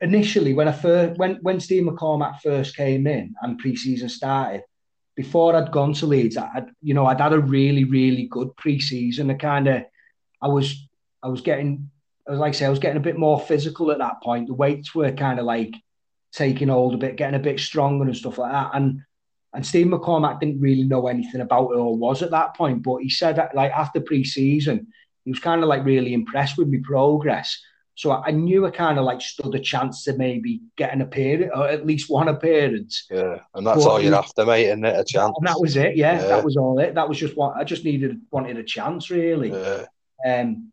initially, 0.00 0.54
when 0.54 0.68
I 0.68 0.72
first 0.72 1.18
when 1.18 1.36
when 1.42 1.60
Steve 1.60 1.84
McCormack 1.84 2.40
first 2.40 2.76
came 2.76 3.06
in 3.06 3.34
and 3.42 3.62
preseason 3.62 4.10
started, 4.10 4.62
before 5.16 5.54
I'd 5.54 5.72
gone 5.72 5.92
to 5.94 6.06
Leeds, 6.06 6.36
I'd 6.36 6.70
you 6.82 6.94
know 6.94 7.06
I'd 7.06 7.20
had 7.20 7.32
a 7.32 7.38
really 7.38 7.84
really 7.84 8.26
good 8.26 8.48
preseason. 8.56 9.30
I 9.30 9.34
kind 9.34 9.68
of 9.68 9.84
I 10.42 10.48
was 10.48 10.88
I 11.22 11.28
was 11.28 11.40
getting, 11.40 11.90
as 12.28 12.38
like 12.38 12.50
I 12.50 12.52
say, 12.52 12.66
I 12.66 12.70
was 12.70 12.78
getting 12.78 12.98
a 12.98 13.08
bit 13.08 13.18
more 13.18 13.40
physical 13.40 13.90
at 13.90 13.98
that 13.98 14.22
point. 14.22 14.46
The 14.46 14.54
weights 14.54 14.94
were 14.94 15.12
kind 15.12 15.38
of 15.38 15.46
like 15.46 15.74
taking 16.32 16.68
hold 16.68 16.94
a 16.94 16.98
bit, 16.98 17.16
getting 17.16 17.40
a 17.40 17.42
bit 17.42 17.58
stronger 17.60 18.04
and 18.04 18.16
stuff 18.16 18.38
like 18.38 18.52
that. 18.52 18.70
And 18.74 19.00
and 19.54 19.64
Steve 19.64 19.86
McCormack 19.86 20.40
didn't 20.40 20.60
really 20.60 20.82
know 20.82 21.06
anything 21.06 21.40
about 21.40 21.70
it 21.70 21.76
or 21.76 21.96
was 21.96 22.22
at 22.22 22.32
that 22.32 22.56
point, 22.56 22.82
but 22.82 22.98
he 22.98 23.08
said 23.08 23.36
that 23.36 23.54
like 23.54 23.70
after 23.70 24.00
pre-season, 24.00 24.88
he 25.24 25.30
was 25.30 25.40
kind 25.40 25.62
of 25.62 25.68
like 25.68 25.84
really 25.84 26.14
impressed 26.14 26.58
with 26.58 26.68
my 26.68 26.78
progress. 26.82 27.60
So 27.96 28.10
I 28.10 28.32
knew 28.32 28.66
I 28.66 28.70
kind 28.70 28.98
of 28.98 29.04
like 29.04 29.20
stood 29.20 29.54
a 29.54 29.60
chance 29.60 30.04
to 30.04 30.14
maybe 30.14 30.62
get 30.76 30.92
an 30.92 31.00
appearance 31.00 31.52
or 31.54 31.68
at 31.68 31.86
least 31.86 32.10
one 32.10 32.26
appearance. 32.26 33.06
Yeah, 33.08 33.38
and 33.54 33.64
that's 33.64 33.84
but, 33.84 33.90
all 33.90 34.00
you're 34.00 34.16
after, 34.16 34.44
mate, 34.44 34.66
isn't 34.66 34.84
it? 34.84 34.98
A 34.98 35.04
chance. 35.04 35.32
And 35.38 35.46
that 35.46 35.60
was 35.60 35.76
it. 35.76 35.96
Yeah, 35.96 36.20
yeah, 36.20 36.26
that 36.26 36.44
was 36.44 36.56
all 36.56 36.78
it. 36.80 36.94
That 36.96 37.08
was 37.08 37.18
just 37.18 37.36
what 37.36 37.56
I 37.56 37.62
just 37.62 37.84
needed, 37.84 38.20
wanted 38.32 38.56
a 38.56 38.64
chance, 38.64 39.10
really. 39.10 39.50
Yeah. 39.50 39.86
Um, 40.26 40.72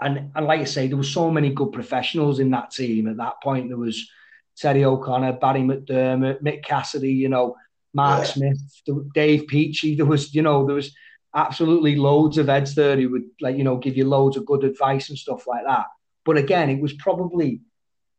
and 0.00 0.30
and 0.34 0.46
like 0.46 0.60
I 0.60 0.64
say, 0.64 0.86
there 0.86 0.96
were 0.96 1.02
so 1.02 1.30
many 1.30 1.50
good 1.50 1.72
professionals 1.72 2.38
in 2.38 2.50
that 2.52 2.70
team 2.70 3.08
at 3.08 3.16
that 3.16 3.42
point. 3.42 3.68
There 3.68 3.76
was 3.76 4.08
Terry 4.56 4.84
O'Connor, 4.84 5.34
Barry 5.34 5.62
McDermott, 5.62 6.42
Mick 6.42 6.62
Cassidy, 6.64 7.12
you 7.12 7.28
know, 7.28 7.56
Mark 7.92 8.20
yeah. 8.20 8.32
Smith, 8.32 8.82
Dave 9.14 9.46
Peachey. 9.46 9.96
There 9.96 10.06
was, 10.06 10.34
you 10.34 10.42
know, 10.42 10.64
there 10.64 10.76
was 10.76 10.94
absolutely 11.34 11.96
loads 11.96 12.38
of 12.38 12.46
heads 12.46 12.74
there 12.74 12.96
who 12.96 13.10
would 13.10 13.24
like, 13.40 13.56
you 13.56 13.64
know, 13.64 13.76
give 13.76 13.96
you 13.96 14.06
loads 14.06 14.36
of 14.36 14.46
good 14.46 14.64
advice 14.64 15.08
and 15.08 15.18
stuff 15.18 15.46
like 15.46 15.64
that. 15.66 15.86
But 16.24 16.36
again, 16.36 16.70
it 16.70 16.80
was 16.80 16.92
probably 16.94 17.60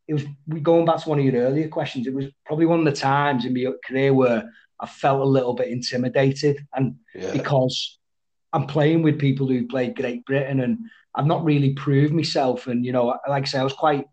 it 0.06 0.14
was 0.14 0.24
we 0.46 0.60
going 0.60 0.86
back 0.86 1.02
to 1.02 1.08
one 1.08 1.18
of 1.18 1.24
your 1.24 1.42
earlier 1.42 1.68
questions. 1.68 2.06
It 2.06 2.14
was 2.14 2.26
probably 2.46 2.66
one 2.66 2.78
of 2.78 2.84
the 2.86 2.92
times 2.92 3.44
in 3.44 3.52
my 3.52 3.66
career 3.86 4.14
where 4.14 4.50
I 4.80 4.86
felt 4.86 5.20
a 5.20 5.24
little 5.24 5.54
bit 5.54 5.68
intimidated, 5.68 6.58
and 6.74 6.96
yeah. 7.14 7.32
because 7.32 7.98
I'm 8.52 8.66
playing 8.66 9.02
with 9.02 9.18
people 9.18 9.46
who 9.46 9.66
played 9.66 9.96
Great 9.96 10.24
Britain 10.24 10.60
and 10.60 10.78
I've 11.14 11.26
not 11.26 11.44
really 11.44 11.74
proved 11.74 12.14
myself. 12.14 12.66
And 12.66 12.86
you 12.86 12.92
know, 12.92 13.18
like 13.28 13.42
I 13.42 13.46
say, 13.46 13.58
I 13.58 13.64
was 13.64 13.74
quite 13.74 14.06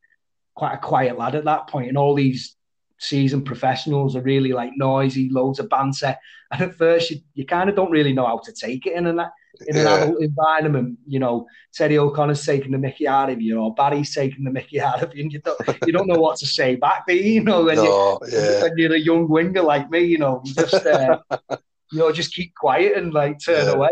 quite 0.55 0.73
a 0.73 0.77
quiet 0.79 1.17
lad 1.17 1.35
at 1.35 1.45
that 1.45 1.67
point, 1.67 1.87
and 1.87 1.97
all 1.97 2.15
these 2.15 2.55
seasoned 2.97 3.45
professionals 3.45 4.15
are 4.15 4.21
really 4.21 4.51
like 4.53 4.71
noisy, 4.75 5.29
loads 5.29 5.59
of 5.59 5.69
banter. 5.69 6.15
And 6.51 6.61
at 6.61 6.75
first, 6.75 7.09
you, 7.11 7.17
you 7.33 7.45
kind 7.45 7.69
of 7.69 7.75
don't 7.75 7.91
really 7.91 8.13
know 8.13 8.25
how 8.27 8.37
to 8.37 8.53
take 8.53 8.85
it 8.85 8.93
in 8.93 9.07
an, 9.07 9.19
in 9.67 9.77
an 9.77 9.83
Yeah. 9.83 9.95
adult 9.95 10.21
environment. 10.21 10.99
You 11.07 11.19
know, 11.19 11.47
Terry 11.73 11.97
O'Connor's 11.97 12.45
taking 12.45 12.71
the 12.71 12.77
mickey 12.77 13.07
out 13.07 13.29
of 13.31 13.41
you, 13.41 13.59
or 13.59 13.73
Barry's 13.73 14.13
taking 14.13 14.43
the 14.43 14.51
mickey 14.51 14.79
out 14.79 15.01
of 15.01 15.13
you, 15.15 15.23
and 15.23 15.33
you 15.33 15.39
don't, 15.39 15.59
you 15.85 15.91
don't 15.91 16.07
know 16.07 16.19
what 16.19 16.37
to 16.37 16.45
say 16.45 16.75
back, 16.75 17.05
do 17.07 17.15
you? 17.15 17.43
Know, 17.43 17.63
when, 17.65 17.77
you, 17.83 17.89
yeah. 18.31 18.61
when 18.61 18.77
you're 18.77 18.93
a 18.93 18.99
young 18.99 19.27
winger 19.27 19.61
like 19.63 19.89
me, 19.89 20.01
you 20.01 20.17
know, 20.19 20.41
you 20.45 20.53
just, 20.53 20.85
uh, 20.85 21.17
you 21.91 21.99
know, 21.99 22.11
just 22.11 22.33
keep 22.33 22.53
quiet 22.55 22.95
and 22.95 23.13
like 23.13 23.39
turn 23.43 23.65
Yeah. 23.67 23.73
away. 23.73 23.89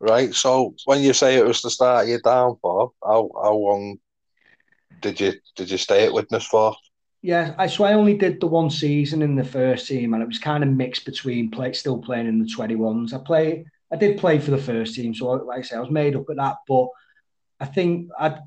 right. 0.00 0.34
So 0.34 0.74
when 0.84 1.02
you 1.02 1.12
say 1.12 1.36
it 1.36 1.46
was 1.46 1.62
the 1.62 1.70
start 1.70 2.04
of 2.04 2.08
your 2.08 2.20
downfall, 2.20 2.94
how 3.02 3.30
how 3.42 3.54
long 3.54 3.98
did 5.00 5.20
you 5.20 5.32
did 5.56 5.70
you 5.70 5.78
stay 5.78 6.04
at 6.06 6.12
Widnes 6.12 6.44
for? 6.46 6.74
Yeah, 7.26 7.56
I 7.58 7.66
so 7.66 7.82
I 7.82 7.94
only 7.94 8.16
did 8.16 8.38
the 8.38 8.46
one 8.46 8.70
season 8.70 9.20
in 9.20 9.34
the 9.34 9.42
first 9.42 9.88
team, 9.88 10.14
and 10.14 10.22
it 10.22 10.28
was 10.28 10.38
kind 10.38 10.62
of 10.62 10.70
mixed 10.70 11.04
between 11.04 11.50
play, 11.50 11.72
still 11.72 11.98
playing 11.98 12.28
in 12.28 12.38
the 12.38 12.46
twenty 12.46 12.76
ones. 12.76 13.12
I 13.12 13.18
play, 13.18 13.66
I 13.92 13.96
did 13.96 14.20
play 14.20 14.38
for 14.38 14.52
the 14.52 14.58
first 14.58 14.94
team, 14.94 15.12
so 15.12 15.30
like 15.30 15.58
I 15.58 15.62
say, 15.62 15.74
I 15.74 15.80
was 15.80 15.90
made 15.90 16.14
up 16.14 16.30
at 16.30 16.36
that. 16.36 16.58
But 16.68 16.86
I 17.58 17.64
think 17.64 18.10
I, 18.16 18.38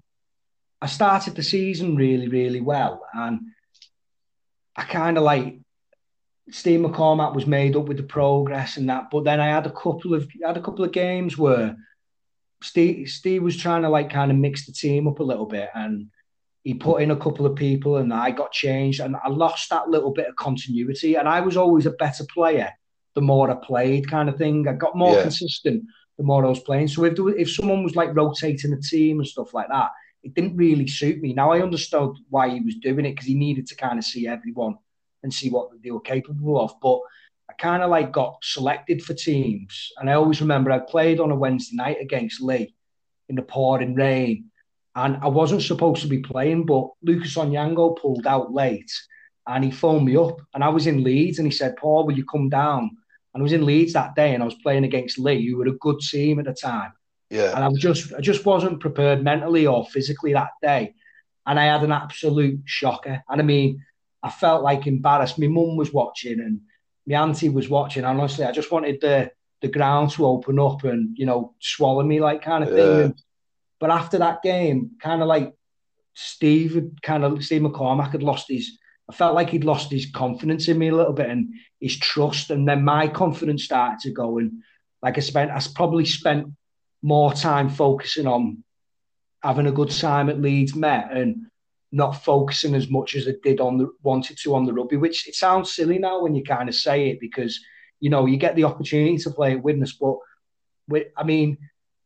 I 0.81 0.87
started 0.87 1.35
the 1.35 1.43
season 1.43 1.97
really, 1.97 2.29
really 2.29 2.61
well, 2.61 3.05
and 3.13 3.41
I 4.77 4.83
kind 4.83 5.17
of 5.17 5.25
like 5.25 5.59
Steve 6.49 6.79
McCormack 6.79 7.35
was 7.35 7.45
made 7.45 7.75
up 7.75 7.89
with 7.89 7.97
the 7.97 8.03
progress 8.03 8.77
and 8.77 8.89
that. 8.89 9.09
But 9.11 9.25
then 9.25 9.41
I 9.41 9.47
had 9.47 9.67
a 9.67 9.73
couple 9.73 10.13
of 10.13 10.29
I 10.41 10.47
had 10.47 10.57
a 10.57 10.61
couple 10.61 10.85
of 10.85 10.93
games 10.93 11.37
where 11.37 11.75
Steve 12.63 13.09
Steve 13.09 13.43
was 13.43 13.57
trying 13.57 13.81
to 13.81 13.89
like 13.89 14.09
kind 14.09 14.31
of 14.31 14.37
mix 14.37 14.65
the 14.65 14.71
team 14.71 15.05
up 15.05 15.19
a 15.19 15.23
little 15.23 15.47
bit 15.47 15.69
and 15.75 16.07
he 16.63 16.73
put 16.73 17.01
in 17.01 17.11
a 17.11 17.15
couple 17.15 17.45
of 17.45 17.55
people 17.55 17.97
and 17.97 18.13
I 18.13 18.31
got 18.31 18.51
changed 18.51 18.99
and 18.99 19.15
I 19.23 19.29
lost 19.29 19.69
that 19.69 19.89
little 19.89 20.11
bit 20.11 20.27
of 20.27 20.35
continuity. 20.35 21.15
And 21.15 21.27
I 21.27 21.39
was 21.41 21.55
always 21.57 21.85
a 21.85 21.91
better 21.91 22.25
player 22.33 22.69
the 23.15 23.21
more 23.21 23.49
I 23.49 23.55
played, 23.55 24.09
kind 24.09 24.29
of 24.29 24.37
thing. 24.37 24.67
I 24.67 24.73
got 24.73 24.95
more 24.97 25.15
Yeah. 25.15 25.21
consistent 25.23 25.83
the 26.17 26.23
more 26.23 26.45
I 26.45 26.49
was 26.49 26.59
playing. 26.59 26.89
So 26.89 27.05
if 27.05 27.15
there 27.15 27.29
if 27.29 27.49
someone 27.49 27.81
was 27.83 27.95
like 27.95 28.13
rotating 28.13 28.71
the 28.71 28.81
team 28.81 29.19
and 29.19 29.27
stuff 29.27 29.53
like 29.53 29.69
that, 29.69 29.89
it 30.21 30.33
didn't 30.33 30.57
really 30.57 30.85
suit 30.85 31.21
me. 31.21 31.33
Now 31.33 31.51
I 31.51 31.61
understood 31.61 32.11
why 32.29 32.49
he 32.49 32.59
was 32.59 32.75
doing 32.75 33.05
it 33.05 33.11
because 33.11 33.25
he 33.27 33.35
needed 33.35 33.65
to 33.67 33.75
kind 33.75 33.97
of 33.97 34.03
see 34.03 34.27
everyone 34.27 34.75
and 35.23 35.33
see 35.33 35.49
what 35.49 35.69
they 35.81 35.91
were 35.91 36.01
capable 36.01 36.59
of. 36.59 36.73
But 36.81 36.99
I 37.49 37.53
kind 37.53 37.81
of 37.83 37.89
like 37.89 38.11
got 38.11 38.35
selected 38.43 39.01
for 39.01 39.13
teams. 39.13 39.91
And 39.97 40.09
I 40.09 40.13
always 40.13 40.41
remember 40.41 40.71
I 40.71 40.79
played 40.79 41.21
on 41.21 41.31
a 41.31 41.35
Wednesday 41.35 41.77
night 41.77 41.97
against 42.01 42.41
Leigh 42.41 42.75
in 43.29 43.35
the 43.37 43.41
pouring 43.41 43.95
rain. 43.95 44.51
And 44.95 45.17
I 45.17 45.27
wasn't 45.27 45.61
supposed 45.61 46.01
to 46.01 46.07
be 46.07 46.19
playing, 46.19 46.65
but 46.65 46.89
Lucas 47.03 47.35
Onyango 47.35 47.97
pulled 47.99 48.27
out 48.27 48.51
late 48.51 48.91
and 49.47 49.63
he 49.63 49.71
phoned 49.71 50.05
me 50.05 50.17
up. 50.17 50.39
And 50.53 50.63
I 50.63 50.69
was 50.69 50.87
in 50.87 51.03
Leeds 51.03 51.39
and 51.39 51.47
he 51.47 51.51
said, 51.51 51.75
Paul, 51.77 52.05
will 52.05 52.17
you 52.17 52.25
come 52.25 52.49
down? 52.49 52.89
And 53.33 53.41
I 53.41 53.43
was 53.43 53.53
in 53.53 53.65
Leeds 53.65 53.93
that 53.93 54.15
day 54.15 54.33
and 54.33 54.41
I 54.41 54.45
was 54.45 54.55
playing 54.55 54.83
against 54.83 55.19
Leigh, 55.19 55.45
who 55.45 55.57
were 55.57 55.67
a 55.67 55.77
good 55.77 55.99
team 55.99 56.39
at 56.39 56.45
the 56.45 56.53
time. 56.53 56.91
Yeah, 57.29 57.53
And 57.55 57.63
I 57.63 57.67
was 57.67 57.79
just 57.79 58.11
I 58.13 58.21
just 58.21 58.43
wasn't 58.45 58.79
prepared 58.79 59.23
mentally 59.23 59.67
or 59.67 59.85
physically 59.85 60.33
that 60.33 60.49
day. 60.61 60.95
And 61.45 61.59
I 61.59 61.65
had 61.65 61.83
an 61.83 61.91
absolute 61.91 62.61
shocker. 62.65 63.23
And 63.29 63.41
I 63.41 63.43
mean, 63.43 63.85
I 64.23 64.31
felt 64.31 64.63
like 64.63 64.87
embarrassed. 64.87 65.37
My 65.37 65.47
mum 65.47 65.77
was 65.77 65.93
watching 65.93 66.39
and 66.39 66.61
my 67.05 67.21
auntie 67.21 67.49
was 67.49 67.69
watching. 67.69 68.03
And 68.03 68.19
honestly, 68.19 68.45
I 68.45 68.51
just 68.51 68.71
wanted 68.71 68.99
the 69.01 69.31
the 69.61 69.67
ground 69.67 70.09
to 70.11 70.25
open 70.25 70.57
up 70.57 70.83
and, 70.85 71.17
you 71.17 71.25
know, 71.25 71.53
swallow 71.59 72.03
me 72.03 72.19
like 72.21 72.41
kind 72.41 72.63
of 72.63 72.69
thing. 72.69 73.01
And, 73.01 73.21
but 73.79 73.91
after 73.91 74.17
that 74.19 74.41
game, 74.41 74.91
kind 75.01 75.21
of 75.21 75.27
like 75.27 75.53
Steve 76.13 76.75
had 76.75 77.01
kind 77.01 77.23
of 77.23 77.43
Steve 77.43 77.61
McCormack 77.61 78.11
had 78.11 78.23
lost 78.23 78.47
his 78.49 78.77
I 79.09 79.13
felt 79.13 79.33
like 79.33 79.49
he'd 79.49 79.63
lost 79.63 79.91
his 79.91 80.11
confidence 80.11 80.67
in 80.67 80.77
me 80.77 80.89
a 80.89 80.95
little 80.95 81.13
bit 81.13 81.29
and 81.29 81.51
his 81.79 81.97
trust. 81.97 82.51
And 82.51 82.67
then 82.67 82.83
my 82.83 83.07
confidence 83.07 83.63
started 83.63 83.99
to 84.01 84.11
go. 84.11 84.37
And 84.37 84.61
like 85.01 85.17
I 85.17 85.21
spent, 85.21 85.49
I 85.49 85.59
probably 85.73 86.05
spent 86.05 86.47
more 87.01 87.33
time 87.33 87.69
focusing 87.69 88.27
on 88.27 88.63
having 89.41 89.65
a 89.65 89.71
good 89.71 89.89
time 89.89 90.29
at 90.29 90.39
Leeds 90.39 90.75
Met 90.75 91.11
and 91.11 91.47
not 91.91 92.23
focusing 92.23 92.75
as 92.75 92.87
much 92.91 93.15
as 93.15 93.27
I 93.27 93.33
did 93.41 93.59
on 93.59 93.79
the 93.79 93.89
wanted 94.03 94.37
to 94.43 94.53
on 94.53 94.65
the 94.65 94.73
rugby, 94.73 94.97
which 94.97 95.27
it 95.27 95.33
sounds 95.33 95.73
silly 95.73 95.97
now 95.97 96.21
when 96.21 96.35
you 96.35 96.43
kind 96.43 96.69
of 96.69 96.75
say 96.75 97.09
it 97.09 97.19
because 97.19 97.59
you 97.99 98.11
know 98.11 98.27
you 98.27 98.37
get 98.37 98.55
the 98.55 98.65
opportunity 98.65 99.17
to 99.17 99.31
play 99.31 99.53
at 99.53 99.63
Widnes, 99.63 99.93
but 99.93 100.17
I 101.17 101.23
mean, 101.23 101.57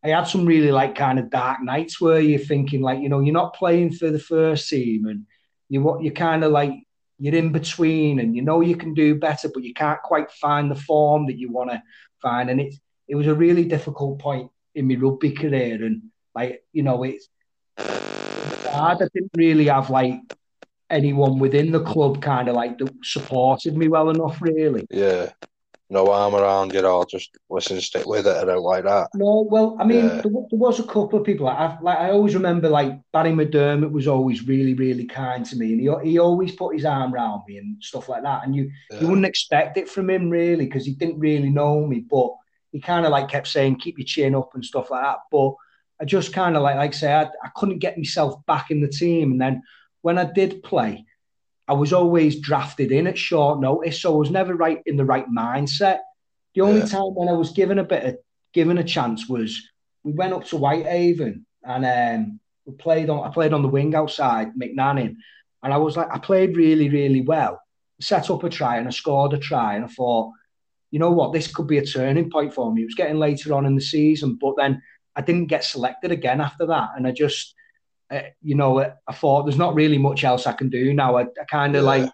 I 0.03 0.10
had 0.10 0.24
some 0.24 0.45
really 0.45 0.72
like 0.72 0.95
kind 0.95 1.17
of 1.17 1.29
dark 1.29 1.62
nights 1.62 2.01
where 2.01 2.19
you're 2.19 2.39
thinking 2.39 2.81
like 2.81 3.00
you 3.00 3.10
know 3.10 3.22
you're 3.22 3.33
not 3.33 3.55
playing 3.55 3.93
for 3.93 4.10
the 4.10 4.19
first 4.19 4.69
team 4.69 5.05
and 5.05 5.25
you 5.69 5.81
what 5.81 6.03
you're 6.03 6.13
kind 6.13 6.43
of 6.43 6.51
like 6.51 6.74
you're 7.19 7.36
in 7.36 7.51
between 7.51 8.19
and 8.19 8.36
you 8.36 8.41
know 8.41 8.62
you 8.62 8.75
can 8.75 8.93
do 8.93 9.15
better, 9.15 9.50
but 9.53 9.63
you 9.63 9.74
can't 9.74 10.01
quite 10.01 10.29
find 10.31 10.69
the 10.69 10.75
form 10.75 11.25
that 11.27 11.38
you 11.38 11.51
want 11.51 11.72
to 11.72 11.81
find, 12.22 12.50
and 12.50 12.60
it 12.60 12.75
it 13.07 13.15
was 13.15 13.27
a 13.27 13.33
really 13.33 13.65
difficult 13.65 14.19
point 14.19 14.50
in 14.75 14.88
my 14.88 14.95
rugby 14.95 15.31
career 15.31 15.86
and 15.86 16.01
like 16.36 16.63
you 16.74 16.83
know 16.83 17.03
it's 17.03 17.29
hard. 17.77 19.01
I 19.01 19.07
didn't 19.13 19.31
really 19.36 19.65
have 19.65 19.89
like 19.89 20.19
anyone 20.89 21.39
within 21.39 21.72
the 21.72 21.83
club 21.83 22.22
kind 22.22 22.50
of 22.50 22.55
like 22.55 22.77
that 22.77 22.93
supported 23.03 23.75
me 23.77 23.88
well 23.88 24.10
enough 24.10 24.41
really. 24.41 24.86
yeah. 24.89 25.29
No 25.93 26.07
arm 26.12 26.33
around 26.35 26.73
you 26.73 26.81
or 26.85 27.05
just 27.05 27.29
listen, 27.50 27.79
stick 27.79 28.05
with 28.07 28.25
it, 28.25 28.35
and 28.38 28.50
I 28.50 28.53
don't 28.55 28.63
like 28.63 28.83
that. 28.83 29.09
No, 29.13 29.47
well, 29.50 29.77
I 29.79 29.83
mean, 29.85 30.05
Yeah. 30.05 30.21
there, 30.23 30.31
there 30.50 30.59
was 30.59 30.79
a 30.79 30.83
couple 30.83 31.19
of 31.19 31.23
people. 31.25 31.47
I, 31.47 31.77
like 31.81 32.00
I 32.00 32.09
always 32.09 32.33
remember, 32.33 32.67
like 32.67 33.00
Barry 33.12 33.31
McDermott 33.31 33.91
was 33.91 34.07
always 34.07 34.47
really, 34.47 34.73
really 34.73 35.05
kind 35.05 35.45
to 35.45 35.55
me, 35.55 35.73
and 35.73 35.81
he 36.03 36.12
he 36.12 36.19
always 36.19 36.55
put 36.55 36.75
his 36.75 36.85
arm 36.85 37.13
around 37.13 37.43
me 37.47 37.57
and 37.57 37.77
stuff 37.81 38.09
like 38.09 38.23
that. 38.23 38.43
And 38.43 38.55
you 38.55 38.71
you 39.00 39.07
wouldn't 39.07 39.27
expect 39.27 39.77
it 39.77 39.88
from 39.88 40.09
him 40.09 40.29
really 40.29 40.65
because 40.65 40.85
he 40.85 40.93
didn't 40.93 41.19
really 41.19 41.50
know 41.51 41.85
me, 41.85 42.00
but 42.09 42.31
he 42.71 42.79
kind 42.81 43.05
of 43.05 43.12
like 43.12 43.27
kept 43.29 43.47
saying, 43.47 43.75
"Keep 43.75 44.00
your 44.00 44.05
chin 44.05 44.35
up" 44.35 44.50
and 44.55 44.65
stuff 44.65 44.89
like 44.89 45.03
that. 45.03 45.19
But 45.31 45.53
I 46.01 46.05
just 46.05 46.33
kind 46.33 46.57
of 46.57 46.63
like 46.63 46.75
like 46.75 46.95
I 46.95 46.97
say, 46.97 47.13
I, 47.13 47.23
I 47.23 47.50
couldn't 47.55 47.79
get 47.79 47.97
myself 47.97 48.43
back 48.47 48.71
in 48.71 48.81
the 48.81 48.88
team, 48.88 49.31
and 49.31 49.39
then 49.39 49.62
when 50.01 50.17
I 50.17 50.25
did 50.25 50.63
play, 50.63 51.05
I 51.67 51.74
was 51.74 51.93
always 51.93 52.39
drafted 52.39 52.91
in 52.91 53.08
at 53.08 53.17
short 53.17 53.60
notice, 53.60 54.01
so 54.01 54.13
I 54.13 54.17
was 54.17 54.32
never 54.32 54.53
right 54.55 54.82
in 54.86 54.98
the 54.98 55.05
right 55.05 55.27
mindset. 55.29 56.00
The 56.55 56.62
only 56.62 56.82
Yeah. 56.82 56.86
time 56.88 57.15
when 57.15 57.29
I 57.29 57.34
was 57.34 57.51
given 57.51 57.79
a 57.79 57.84
bit 57.84 58.03
of 58.03 58.17
given 58.53 58.77
a 58.77 58.84
chance 58.84 59.27
was 59.27 59.67
we 60.03 60.12
went 60.12 60.34
up 60.34 60.43
to 60.46 60.58
Whitehaven 60.58 61.46
and 61.63 61.86
um, 61.86 62.39
we 62.65 62.74
played 62.75 63.10
on. 63.10 63.27
I 63.27 63.34
played 63.34 63.53
on 63.53 63.62
the 63.62 63.70
wing 63.70 63.96
outside 63.96 64.53
Mick 64.55 64.75
Nanyn, 64.75 65.15
and 65.63 65.74
I 65.74 65.77
was 65.77 65.98
like, 65.98 66.10
I 66.12 66.20
played 66.20 66.55
really, 66.58 66.89
really 66.89 67.22
well. 67.22 67.60
Set 68.01 68.29
up 68.29 68.43
a 68.43 68.50
try 68.50 68.77
and 68.77 68.88
I 68.88 68.91
scored 68.91 69.34
a 69.34 69.38
try, 69.38 69.75
and 69.75 69.86
I 69.86 69.88
thought, 69.88 70.32
you 70.91 71.00
know 71.00 71.12
what, 71.12 71.34
this 71.34 71.48
could 71.48 71.67
be 71.67 71.77
a 71.79 71.86
turning 71.86 72.29
point 72.29 72.53
for 72.53 72.72
me. 72.72 72.82
It 72.82 72.86
was 72.86 72.96
getting 72.96 73.17
later 73.17 73.53
on 73.53 73.65
in 73.65 73.75
the 73.75 73.82
season, 73.82 74.38
but 74.39 74.55
then 74.58 74.82
I 75.15 75.22
didn't 75.22 75.48
get 75.48 75.63
selected 75.63 76.12
again 76.12 76.41
after 76.41 76.65
that, 76.67 76.89
and 76.96 77.08
I 77.08 77.12
just, 77.12 77.55
you 78.41 78.55
know, 78.55 78.79
I 78.79 79.13
thought 79.13 79.43
there's 79.43 79.57
not 79.57 79.75
really 79.75 79.98
much 79.98 80.24
else 80.24 80.45
I 80.45 80.53
can 80.53 80.69
do 80.69 80.93
now. 80.93 81.17
I, 81.17 81.24
I 81.24 81.45
kind 81.50 81.75
of 81.75 81.83
Yeah. 81.83 81.88
like, 81.88 82.10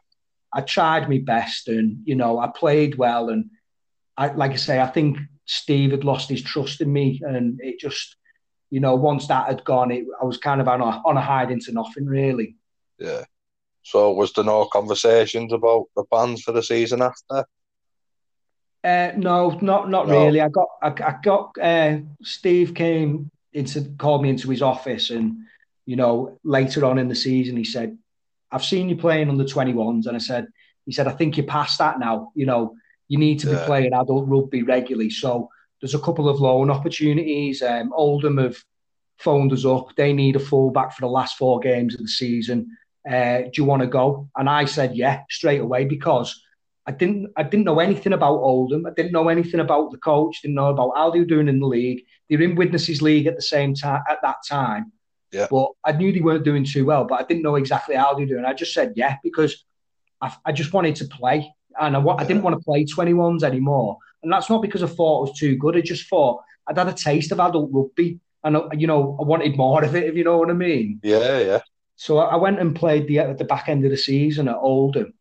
I 0.53 0.61
tried 0.61 1.09
my 1.09 1.19
best, 1.19 1.67
and 1.67 2.01
you 2.05 2.15
know, 2.15 2.39
I 2.39 2.47
played 2.47 2.95
well, 2.95 3.29
and 3.29 3.49
I, 4.17 4.27
like 4.27 4.51
I 4.51 4.55
say, 4.57 4.79
I 4.79 4.87
think 4.87 5.17
Steve 5.45 5.91
had 5.91 6.03
lost 6.03 6.29
his 6.29 6.41
trust 6.41 6.81
in 6.81 6.91
me, 6.91 7.21
and 7.23 7.59
it 7.61 7.79
just, 7.79 8.15
you 8.69 8.79
know, 8.79 8.95
once 8.95 9.27
that 9.27 9.47
had 9.47 9.63
gone, 9.63 9.91
it, 9.91 10.05
I 10.21 10.25
was 10.25 10.37
kind 10.37 10.61
of 10.61 10.67
on 10.67 10.81
a, 10.81 11.01
on 11.05 11.17
a 11.17 11.21
hide 11.21 11.51
into 11.51 11.71
nothing, 11.71 12.05
really. 12.05 12.55
yeah. 12.97 13.25
So 13.83 14.11
was 14.11 14.33
there 14.33 14.43
no 14.43 14.65
conversations 14.65 15.53
about 15.53 15.85
the 15.95 16.03
plans 16.03 16.43
for 16.43 16.51
the 16.51 16.61
season 16.61 17.01
after? 17.01 17.45
Uh, 18.83 19.11
no, 19.17 19.49
not 19.61 19.89
not 19.89 20.07
No. 20.07 20.13
really. 20.13 20.41
I 20.41 20.47
got 20.49 20.67
I, 20.81 20.87
I 20.87 21.15
got 21.21 21.57
uh, 21.61 21.97
Steve 22.23 22.73
came 22.73 23.29
into 23.53 23.81
called 23.97 24.21
me 24.23 24.29
into 24.29 24.49
his 24.49 24.61
office, 24.61 25.09
and 25.09 25.37
you 25.89 25.95
know 25.95 26.37
later 26.43 26.85
on 26.85 26.99
in 26.99 27.07
the 27.07 27.15
season 27.15 27.57
he 27.57 27.63
said, 27.63 27.97
"I've 28.51 28.63
seen 28.63 28.89
you 28.89 28.95
playing 28.95 29.27
under 29.27 29.43
twenty 29.43 29.73
ones," 29.73 30.05
and 30.05 30.15
I 30.15 30.19
said, 30.19 30.45
"He 30.85 30.91
said 30.91 31.07
I 31.07 31.13
think 31.13 31.35
you're 31.35 31.47
past 31.47 31.79
that 31.79 31.97
now. 31.97 32.31
You 32.35 32.45
know 32.45 32.75
you 33.07 33.17
need 33.17 33.39
to 33.39 33.47
be 33.49 33.65
playing 33.65 33.93
adult 33.93 34.29
rugby 34.29 34.61
regularly. 34.61 35.09
So 35.09 35.49
there's 35.81 35.95
a 35.95 36.05
couple 36.07 36.29
of 36.29 36.39
loan 36.39 36.69
opportunities. 36.69 37.63
Um, 37.63 37.91
Oldham 37.91 38.37
have 38.37 38.57
phoned 39.17 39.51
us 39.51 39.65
up. 39.65 39.95
They 39.95 40.13
need 40.13 40.35
a 40.35 40.39
fullback 40.51 40.93
for 40.93 41.01
the 41.01 41.15
last 41.19 41.37
four 41.39 41.59
games 41.59 41.95
of 41.95 42.01
the 42.01 42.07
season. 42.07 42.77
Uh, 43.09 43.39
do 43.39 43.55
you 43.57 43.65
want 43.65 43.81
to 43.81 43.87
go?" 43.87 44.29
And 44.37 44.47
I 44.47 44.65
said, 44.65 44.95
"Yeah," 44.95 45.23
straight 45.29 45.61
away 45.61 45.85
because. 45.85 46.29
I 46.85 46.91
didn't 46.91 47.31
I 47.37 47.43
didn't 47.43 47.65
know 47.65 47.79
anything 47.79 48.13
about 48.13 48.45
Oldham. 48.51 48.87
I 48.87 48.93
didn't 48.97 49.11
know 49.11 49.29
anything 49.29 49.59
about 49.59 49.91
the 49.91 49.99
coach. 49.99 50.41
Didn't 50.41 50.55
know 50.55 50.69
about 50.69 50.93
how 50.95 51.11
they 51.11 51.19
were 51.19 51.33
doing 51.33 51.47
in 51.47 51.59
the 51.59 51.67
league. 51.67 52.01
They 52.27 52.35
were 52.35 52.47
in 52.49 52.55
Widnes's 52.55 53.01
League 53.01 53.27
at 53.27 53.35
the 53.35 53.51
same 53.55 53.75
time 53.75 54.01
at 54.09 54.19
that 54.23 54.37
time. 54.47 54.91
Yeah. 55.31 55.47
But 55.49 55.69
I 55.85 55.91
knew 55.91 56.11
they 56.11 56.21
weren't 56.21 56.43
doing 56.43 56.63
too 56.63 56.85
well. 56.85 57.05
But 57.05 57.21
I 57.21 57.23
didn't 57.23 57.43
know 57.43 57.55
exactly 57.55 57.95
how 57.95 58.13
they 58.13 58.23
were 58.23 58.27
doing. 58.27 58.45
I 58.45 58.53
just 58.53 58.73
said 58.73 58.93
yeah 58.95 59.17
because 59.23 59.63
I, 60.21 60.35
I 60.45 60.51
just 60.51 60.73
wanted 60.73 60.95
to 60.97 61.05
play, 61.05 61.53
and 61.79 61.95
I, 61.95 61.99
wa- 61.99 62.17
I 62.17 62.25
didn't 62.25 62.43
want 62.43 62.57
to 62.57 62.63
play 62.63 62.85
21s 62.85 63.43
anymore. 63.43 63.97
And 64.23 64.31
that's 64.31 64.49
not 64.49 64.61
because 64.61 64.83
I 64.83 64.87
thought 64.87 65.19
I 65.19 65.29
was 65.29 65.39
too 65.39 65.55
good. 65.55 65.77
I 65.77 65.81
just 65.81 66.09
thought 66.09 66.41
I'd 66.67 66.77
had 66.77 66.87
a 66.87 66.93
taste 66.93 67.31
of 67.31 67.39
adult 67.39 67.69
rugby, 67.71 68.19
and 68.43 68.57
you 68.73 68.87
know 68.87 69.17
I 69.19 69.23
wanted 69.23 69.55
more 69.55 69.83
of 69.83 69.95
it. 69.95 70.05
If 70.05 70.15
you 70.15 70.23
know 70.23 70.37
what 70.37 70.49
I 70.49 70.53
mean. 70.53 70.99
Yeah, 71.03 71.39
yeah. 71.39 71.59
so 71.95 72.17
I 72.17 72.35
went 72.35 72.59
and 72.59 72.75
played 72.75 73.07
the 73.07 73.19
at 73.19 73.37
the 73.37 73.45
back 73.45 73.69
end 73.69 73.85
of 73.85 73.91
the 73.91 73.97
season 73.97 74.47
at 74.47 74.57
Oldham, 74.57 75.13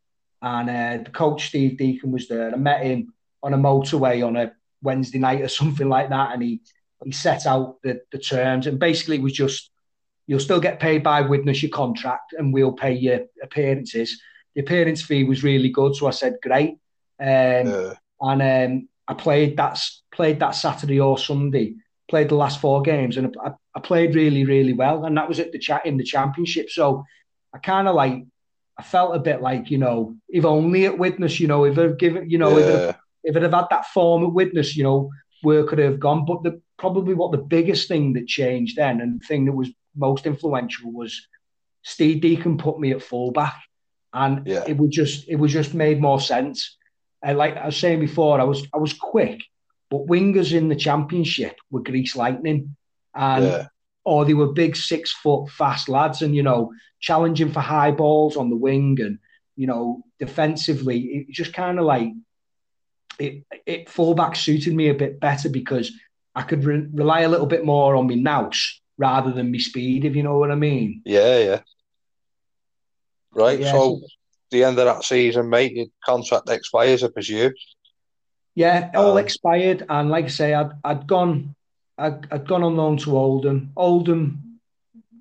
and 0.43 0.71
uh, 0.71 1.05
the 1.05 1.11
coach 1.11 1.49
Steve 1.49 1.77
Deacon 1.79 2.13
was 2.13 2.29
there. 2.29 2.53
I 2.53 2.57
met 2.57 2.85
him 2.85 3.13
on 3.43 3.55
a 3.55 3.59
motorway 3.59 4.27
on 4.27 4.37
a 4.37 4.53
Wednesday 4.83 5.19
night 5.19 5.43
or 5.43 5.49
something 5.61 5.89
like 5.89 6.09
that, 6.09 6.33
and 6.33 6.43
he 6.43 6.61
he 7.05 7.13
set 7.13 7.47
out 7.47 7.77
the, 7.83 8.01
the 8.11 8.19
terms 8.19 8.67
and 8.67 8.79
basically 8.79 9.17
it 9.17 9.23
was 9.23 9.33
just 9.33 9.71
you'll 10.29 10.39
still 10.39 10.61
get 10.61 10.79
paid 10.79 11.03
by 11.03 11.23
Widnes 11.23 11.63
your 11.63 11.71
contract 11.71 12.35
and 12.39 12.53
we'll 12.53 12.73
pay 12.73 12.93
your 12.93 13.21
appearances. 13.43 14.21
The 14.55 14.61
appearance 14.61 15.03
fee 15.03 15.25
was 15.25 15.43
really 15.43 15.71
good, 15.71 15.97
so 15.97 16.07
I 16.07 16.11
said 16.11 16.37
great. 16.43 16.79
Um, 17.19 17.67
yeah. 17.67 17.95
And 18.21 18.43
um, 18.43 18.89
I 19.09 19.15
played 19.15 19.57
that 19.57 19.81
played 20.13 20.39
that 20.41 20.51
Saturday 20.53 21.01
or 21.01 21.19
Sunday. 21.19 21.75
Played 22.09 22.29
the 22.31 22.37
last 22.37 22.61
four 22.61 22.81
games, 22.83 23.17
and 23.17 23.37
I, 23.45 23.53
I 23.75 23.81
played 23.81 24.15
really, 24.15 24.45
really 24.45 24.73
well. 24.73 25.05
And 25.05 25.17
that 25.17 25.29
was 25.29 25.41
at 25.41 25.53
the 25.53 25.59
chat 25.59 25.85
in 25.85 25.99
the 25.99 26.05
championship. 26.05 26.71
So 26.71 27.05
I 27.55 27.59
kind 27.59 27.87
of 27.89 27.95
like 27.95 28.25
I 28.79 28.83
felt 28.83 29.17
a 29.17 29.19
bit 29.19 29.43
like 29.43 29.71
you 29.71 29.79
know, 29.79 30.17
if 30.29 30.45
only 30.45 30.87
at 30.87 30.99
Widnes, 30.99 31.41
you 31.41 31.49
know, 31.49 31.65
if 31.65 31.79
I've 31.79 31.99
given, 31.99 32.29
you 32.29 32.39
know, 32.39 32.59
yeah. 32.59 32.95
if 33.25 33.37
it 33.37 33.43
have 33.43 33.53
had 33.53 33.67
that 33.71 33.87
form 33.87 34.25
at 34.25 34.33
Widnes, 34.33 34.77
you 34.77 34.85
know, 34.85 35.11
where 35.43 35.65
could 35.65 35.81
I 35.81 35.85
have 35.85 36.01
gone. 36.01 36.25
But 36.25 36.43
the 36.43 36.61
probably 36.79 37.15
what 37.15 37.33
the 37.33 37.39
biggest 37.39 37.89
thing 37.89 38.15
that 38.15 38.27
changed 38.27 38.77
then, 38.77 39.01
and 39.01 39.21
the 39.21 39.27
thing 39.27 39.45
that 39.47 39.53
was 39.53 39.71
most 39.97 40.27
influential 40.27 40.93
was 40.93 41.27
Steve 41.83 42.21
Deacon 42.21 42.59
put 42.59 42.79
me 42.79 42.93
at 42.93 43.03
fullback, 43.03 43.61
and 44.13 44.47
yeah. 44.47 44.65
it 44.67 44.77
would 44.77 44.91
just 44.91 45.29
it 45.29 45.37
was 45.37 45.53
just 45.53 45.75
made 45.75 46.01
more 46.01 46.21
sense. 46.21 46.77
And 47.23 47.39
like 47.39 47.57
I 47.57 47.67
was 47.67 47.77
saying 47.77 48.01
before, 48.01 48.41
I 48.41 48.45
was 48.45 48.67
I 48.75 48.79
was 48.79 48.93
quick, 48.93 49.41
but 49.91 50.07
wingers 50.07 50.53
in 50.53 50.69
the 50.69 50.77
championship 50.77 51.57
were 51.71 51.81
grease 51.81 52.15
lightning, 52.15 52.77
and 53.15 53.45
yeah. 53.45 53.67
or 54.05 54.25
they 54.25 54.35
were 54.35 54.53
big 54.53 54.77
six 54.77 55.13
foot 55.13 55.51
fast 55.51 55.89
lads, 55.89 56.23
and 56.23 56.35
you 56.35 56.43
know 56.43 56.73
challenging 57.01 57.53
for 57.53 57.61
high 57.61 57.91
balls 57.91 58.37
on 58.37 58.51
the 58.51 58.57
wing, 58.57 58.99
and 59.01 59.19
you 59.57 59.67
know 59.67 60.03
defensively, 60.19 60.99
it 61.01 61.31
just 61.31 61.53
kind 61.53 61.79
of 61.79 61.85
like 61.85 62.13
it. 63.19 63.45
It 63.67 63.89
fullback 63.89 64.37
suited 64.37 64.75
me 64.75 64.89
a 64.89 64.95
bit 64.95 65.21
better 65.21 65.49
because 65.49 65.93
I 66.35 66.43
could 66.43 66.65
re- 66.65 66.87
rely 66.93 67.23
a 67.23 67.29
little 67.29 67.47
bit 67.47 67.65
more 67.65 67.97
on 67.97 68.07
my 68.07 68.15
nous 68.15 68.81
rather 68.99 69.33
than 69.33 69.51
me 69.51 69.61
speed, 69.61 70.05
if 70.05 70.15
you 70.15 70.23
know 70.23 70.39
what 70.39 70.51
I 70.51 70.57
mean. 70.57 71.03
Yeah, 71.05 71.39
yeah. 71.39 71.61
Right. 73.33 73.61
Yeah, 73.61 73.73
so, 73.73 74.01
so, 74.01 74.07
the 74.51 74.65
end 74.65 74.79
of 74.79 74.87
that 74.87 75.05
season, 75.05 75.49
mate, 75.49 75.75
your 75.75 75.87
contract 76.05 76.49
expires, 76.49 77.05
I 77.05 77.09
presume. 77.09 77.53
Yeah, 78.55 78.91
all 78.95 79.13
um, 79.13 79.19
expired, 79.19 79.87
and 79.89 80.11
like 80.11 80.25
I 80.25 80.29
say, 80.29 80.55
I'd 80.55 80.73
I'd 80.83 81.07
gone, 81.07 81.55
I'd, 81.97 82.27
I'd 82.33 82.49
gone 82.49 82.65
on 82.65 82.77
loan 82.77 82.97
to 82.99 83.17
Oldham. 83.17 83.73
Oldham 83.77 84.61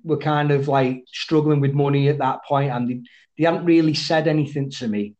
were 0.02 0.16
kind 0.16 0.50
of 0.50 0.66
like 0.66 1.04
struggling 1.06 1.60
with 1.60 1.72
money 1.72 2.08
at 2.08 2.18
that 2.18 2.44
point, 2.44 2.72
and 2.72 2.88
they, 2.88 3.00
they 3.36 3.44
hadn't 3.44 3.64
really 3.64 3.94
said 3.94 4.26
anything 4.26 4.70
to 4.70 4.88
me. 4.88 5.14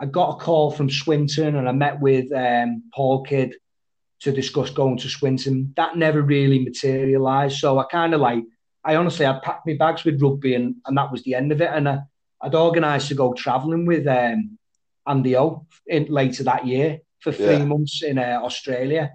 I 0.00 0.06
got 0.06 0.30
a 0.30 0.40
call 0.40 0.72
from 0.72 0.90
Swinton, 0.90 1.54
and 1.54 1.68
I 1.68 1.72
met 1.72 2.00
with 2.00 2.32
um, 2.32 2.82
Paul 2.92 3.22
Kidd 3.22 3.54
to 4.20 4.32
discuss 4.32 4.70
going 4.70 4.98
to 4.98 5.08
Swinton. 5.08 5.72
That 5.76 5.96
never 5.96 6.22
really 6.22 6.58
materialised. 6.58 7.58
So 7.58 7.78
I 7.78 7.84
kind 7.84 8.14
of 8.14 8.20
like, 8.20 8.44
I 8.84 8.96
honestly, 8.96 9.26
I'd 9.26 9.42
packed 9.42 9.66
my 9.66 9.76
bags 9.78 10.04
with 10.04 10.22
rugby 10.22 10.54
and, 10.54 10.76
and 10.86 10.96
that 10.96 11.10
was 11.10 11.22
the 11.22 11.34
end 11.34 11.52
of 11.52 11.60
it. 11.60 11.70
And 11.72 11.88
I, 11.88 12.00
I'd 12.40 12.54
organised 12.54 13.08
to 13.08 13.14
go 13.14 13.32
travelling 13.32 13.86
with 13.86 14.06
um, 14.06 14.58
Andy 15.06 15.36
O 15.36 15.66
in, 15.86 16.06
later 16.06 16.44
that 16.44 16.66
year 16.66 17.00
for 17.20 17.32
three 17.32 17.58
yeah. 17.58 17.64
months 17.64 18.02
in 18.02 18.18
uh, 18.18 18.40
Australia. 18.42 19.12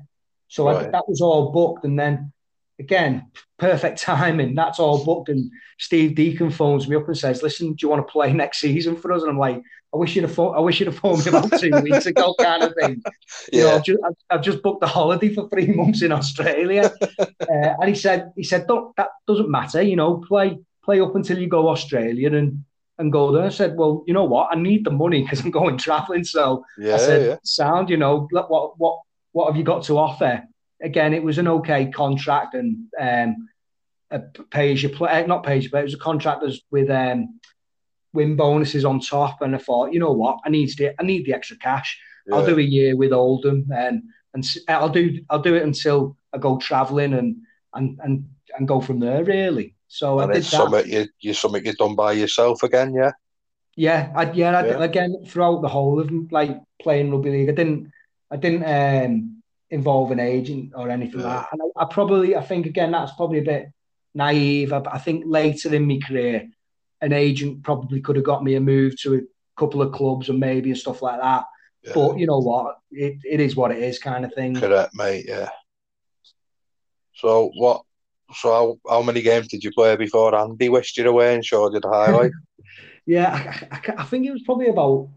So 0.48 0.66
right. 0.66 0.88
I, 0.88 0.90
that 0.90 1.08
was 1.08 1.22
all 1.22 1.52
booked. 1.52 1.86
And 1.86 2.00
then 2.00 2.32
again, 2.80 3.32
perfect 3.58 4.02
timing. 4.02 4.56
That's 4.56 4.80
all 4.80 5.04
booked. 5.04 5.30
And 5.30 5.52
Steve 5.80 6.16
Deacon 6.16 6.50
phones 6.50 6.88
me 6.88 6.96
up 6.96 7.08
and 7.08 7.18
says, 7.18 7.44
"Listen, 7.44 7.74
do 7.74 7.78
you 7.82 7.90
want 7.90 8.06
to 8.06 8.12
play 8.12 8.34
next 8.34 8.60
season 8.60 8.96
for 8.96 9.12
us?" 9.12 9.22
And 9.22 9.32
I'm 9.32 9.40
like, 9.40 9.62
"I 9.94 9.98
wish 9.98 10.16
you'd 10.16 10.24
have 10.24 10.34
phoned, 10.34 10.56
I 10.56 10.60
wish 10.60 10.80
you'd 10.80 10.88
have 10.88 10.98
phoned 10.98 11.26
me 11.26 11.30
about 11.30 11.60
two 11.60 11.72
weeks 11.82 12.06
ago, 12.06 12.34
kind 12.40 12.64
of 12.64 12.74
thing." 12.76 13.02
Yeah. 13.52 13.60
You 13.60 13.64
know, 13.64 13.76
I've 13.76 13.84
just, 13.84 14.00
I've 14.30 14.42
just, 14.42 14.64
booked 14.64 14.82
the 14.82 14.88
holiday 14.88 15.34
for 15.34 15.50
three 15.50 15.68
months 15.76 16.02
in 16.02 16.12
Australia. 16.12 16.94
uh, 17.10 17.36
and 17.50 17.90
he 17.90 17.96
said, 17.96 18.32
"He 18.36 18.44
said, 18.44 18.68
don't, 18.68 18.96
that 18.98 19.10
doesn't 19.28 19.50
matter. 19.50 19.82
You 19.82 19.96
know, 19.96 20.18
play 20.28 20.58
play 20.84 21.00
up 21.00 21.16
until 21.16 21.40
you 21.40 21.48
go 21.48 21.70
Australia 21.70 22.34
and." 22.34 22.64
And 22.98 23.12
go 23.12 23.30
there. 23.34 23.44
I 23.44 23.50
said, 23.50 23.76
"Well, 23.76 24.06
you 24.08 24.14
know 24.14 24.24
what? 24.24 24.54
I 24.54 24.56
need 24.56 24.86
the 24.86 24.90
money 24.90 25.22
because 25.22 25.44
I'm 25.44 25.52
going 25.52 25.78
traveling." 25.78 26.24
So 26.24 26.64
yeah, 26.78 26.94
I 26.94 26.98
said, 26.98 27.26
yeah. 27.26 27.36
"Sound, 27.44 27.90
you 27.90 27.98
know, 27.98 28.26
what 28.32 28.80
what 28.80 29.00
what 29.34 29.48
have 29.48 29.58
you 29.58 29.66
got 29.66 29.84
to 29.84 29.98
offer?" 29.98 30.48
Again, 30.82 31.14
it 31.14 31.24
was 31.24 31.38
an 31.38 31.48
okay 31.48 31.88
contract 31.88 32.54
and 32.54 32.88
um, 33.00 33.50
a 34.12 34.20
pay 34.50 34.74
as 34.74 34.84
you 34.84 34.90
play, 34.90 35.24
uh, 35.24 35.26
not 35.26 35.44
pay 35.44 35.58
as 35.58 35.64
you 35.64 35.70
play. 35.70 35.82
It 35.82 35.86
was 35.86 35.94
a 35.94 36.00
contract 36.00 36.44
with 36.72 36.90
um, 36.90 37.40
win 38.14 38.36
bonuses 38.36 38.86
on 38.86 39.00
top. 39.00 39.42
And 39.42 39.56
I 39.56 39.60
thought, 39.60 39.94
you 39.94 40.00
know 40.00 40.12
what, 40.12 40.40
I 40.46 40.50
need 40.50 40.70
the 40.78 40.94
I 41.00 41.04
need 41.04 41.26
the 41.26 41.34
extra 41.34 41.58
cash. 41.58 42.00
Yeah. 42.28 42.36
I'll 42.36 42.46
do 42.46 42.58
a 42.58 42.62
year 42.62 42.96
with 42.96 43.14
Oldham 43.14 43.68
and 43.76 44.04
and 44.34 44.46
I'll 44.68 44.90
do 44.90 45.22
I'll 45.30 45.42
do 45.42 45.56
it 45.56 45.64
until 45.64 46.18
I 46.34 46.38
go 46.38 46.58
travelling 46.58 47.14
and 47.14 47.38
and 47.74 48.00
and 48.04 48.30
and 48.58 48.68
go 48.68 48.82
from 48.82 49.00
there 49.00 49.24
really. 49.24 49.76
So 49.88 50.20
and 50.20 50.32
I 50.32 50.34
did 50.34 50.40
it's 50.42 50.52
that. 50.52 50.58
Something 50.58 50.92
you, 50.92 51.08
you 51.20 51.34
something 51.34 51.66
you've 51.66 51.78
done 51.78 51.96
by 51.96 52.14
yourself 52.14 52.64
again, 52.64 52.94
yeah. 52.94 53.12
Yeah, 53.78 54.12
I, 54.16 54.32
yeah, 54.32 54.58
I, 54.58 54.66
yeah. 54.66 54.84
again 54.84 55.26
throughout 55.28 55.62
the 55.62 55.68
whole 55.68 56.00
of 56.00 56.10
like 56.32 56.58
playing 56.82 57.12
rugby 57.12 57.32
league, 57.32 57.50
I 57.50 57.54
didn't, 57.54 57.92
I 58.32 58.38
didn't 58.38 58.64
um, 58.64 59.44
involve 59.70 60.12
an 60.12 60.20
agent 60.20 60.74
or 60.76 60.90
anything 60.90 61.22
yeah. 61.22 61.28
like 61.28 61.42
that. 61.42 61.50
And 61.52 61.62
I, 61.76 61.84
I, 61.84 61.86
probably, 61.86 62.36
I 62.36 62.42
think 62.42 62.66
again, 62.66 62.92
that's 62.92 63.14
probably 63.14 63.40
a 63.40 63.44
bit 63.44 63.68
naive. 64.14 64.74
I, 64.74 64.82
I, 64.92 64.98
think 64.98 65.24
later 65.26 65.74
in 65.74 65.88
my 65.88 66.00
career, 66.06 66.48
an 67.02 67.14
agent 67.14 67.64
probably 67.64 68.02
could 68.02 68.16
have 68.16 68.26
got 68.26 68.44
me 68.44 68.56
a 68.56 68.62
move 68.62 69.00
to 69.02 69.16
a 69.16 69.22
couple 69.60 69.82
of 69.82 69.94
clubs 69.94 70.30
and 70.30 70.40
maybe 70.40 70.70
and 70.70 70.80
stuff 70.80 71.02
like 71.02 71.20
that. 71.20 71.46
Yeah. 71.84 71.92
But 71.94 72.18
you 72.18 72.26
know 72.26 72.40
what, 72.40 72.78
it, 72.92 73.18
it 73.24 73.40
is 73.40 73.56
what 73.56 73.72
it 73.72 73.78
is, 73.78 74.00
kind 74.00 74.26
of 74.26 74.34
thing. 74.34 74.56
Correct, 74.56 74.92
mate. 74.94 75.26
Yeah. 75.28 75.50
So 77.16 77.52
what? 77.56 77.84
So 78.34 78.52
how, 78.52 78.92
how 78.92 79.02
many 79.04 79.22
games 79.22 79.48
did 79.48 79.64
you 79.64 79.72
play 79.72 79.96
before 79.96 80.36
Andy 80.36 80.68
wished 80.68 80.98
you 80.98 81.08
away 81.08 81.36
and 81.36 81.46
showed 81.46 81.74
you 81.74 81.80
the 81.80 81.90
highlight? 81.90 82.32
yeah, 83.06 83.56
I, 83.72 83.76
I, 83.76 84.02
I 84.02 84.04
think 84.04 84.26
it 84.26 84.32
was 84.32 84.42
probably 84.42 84.68
about 84.68 85.10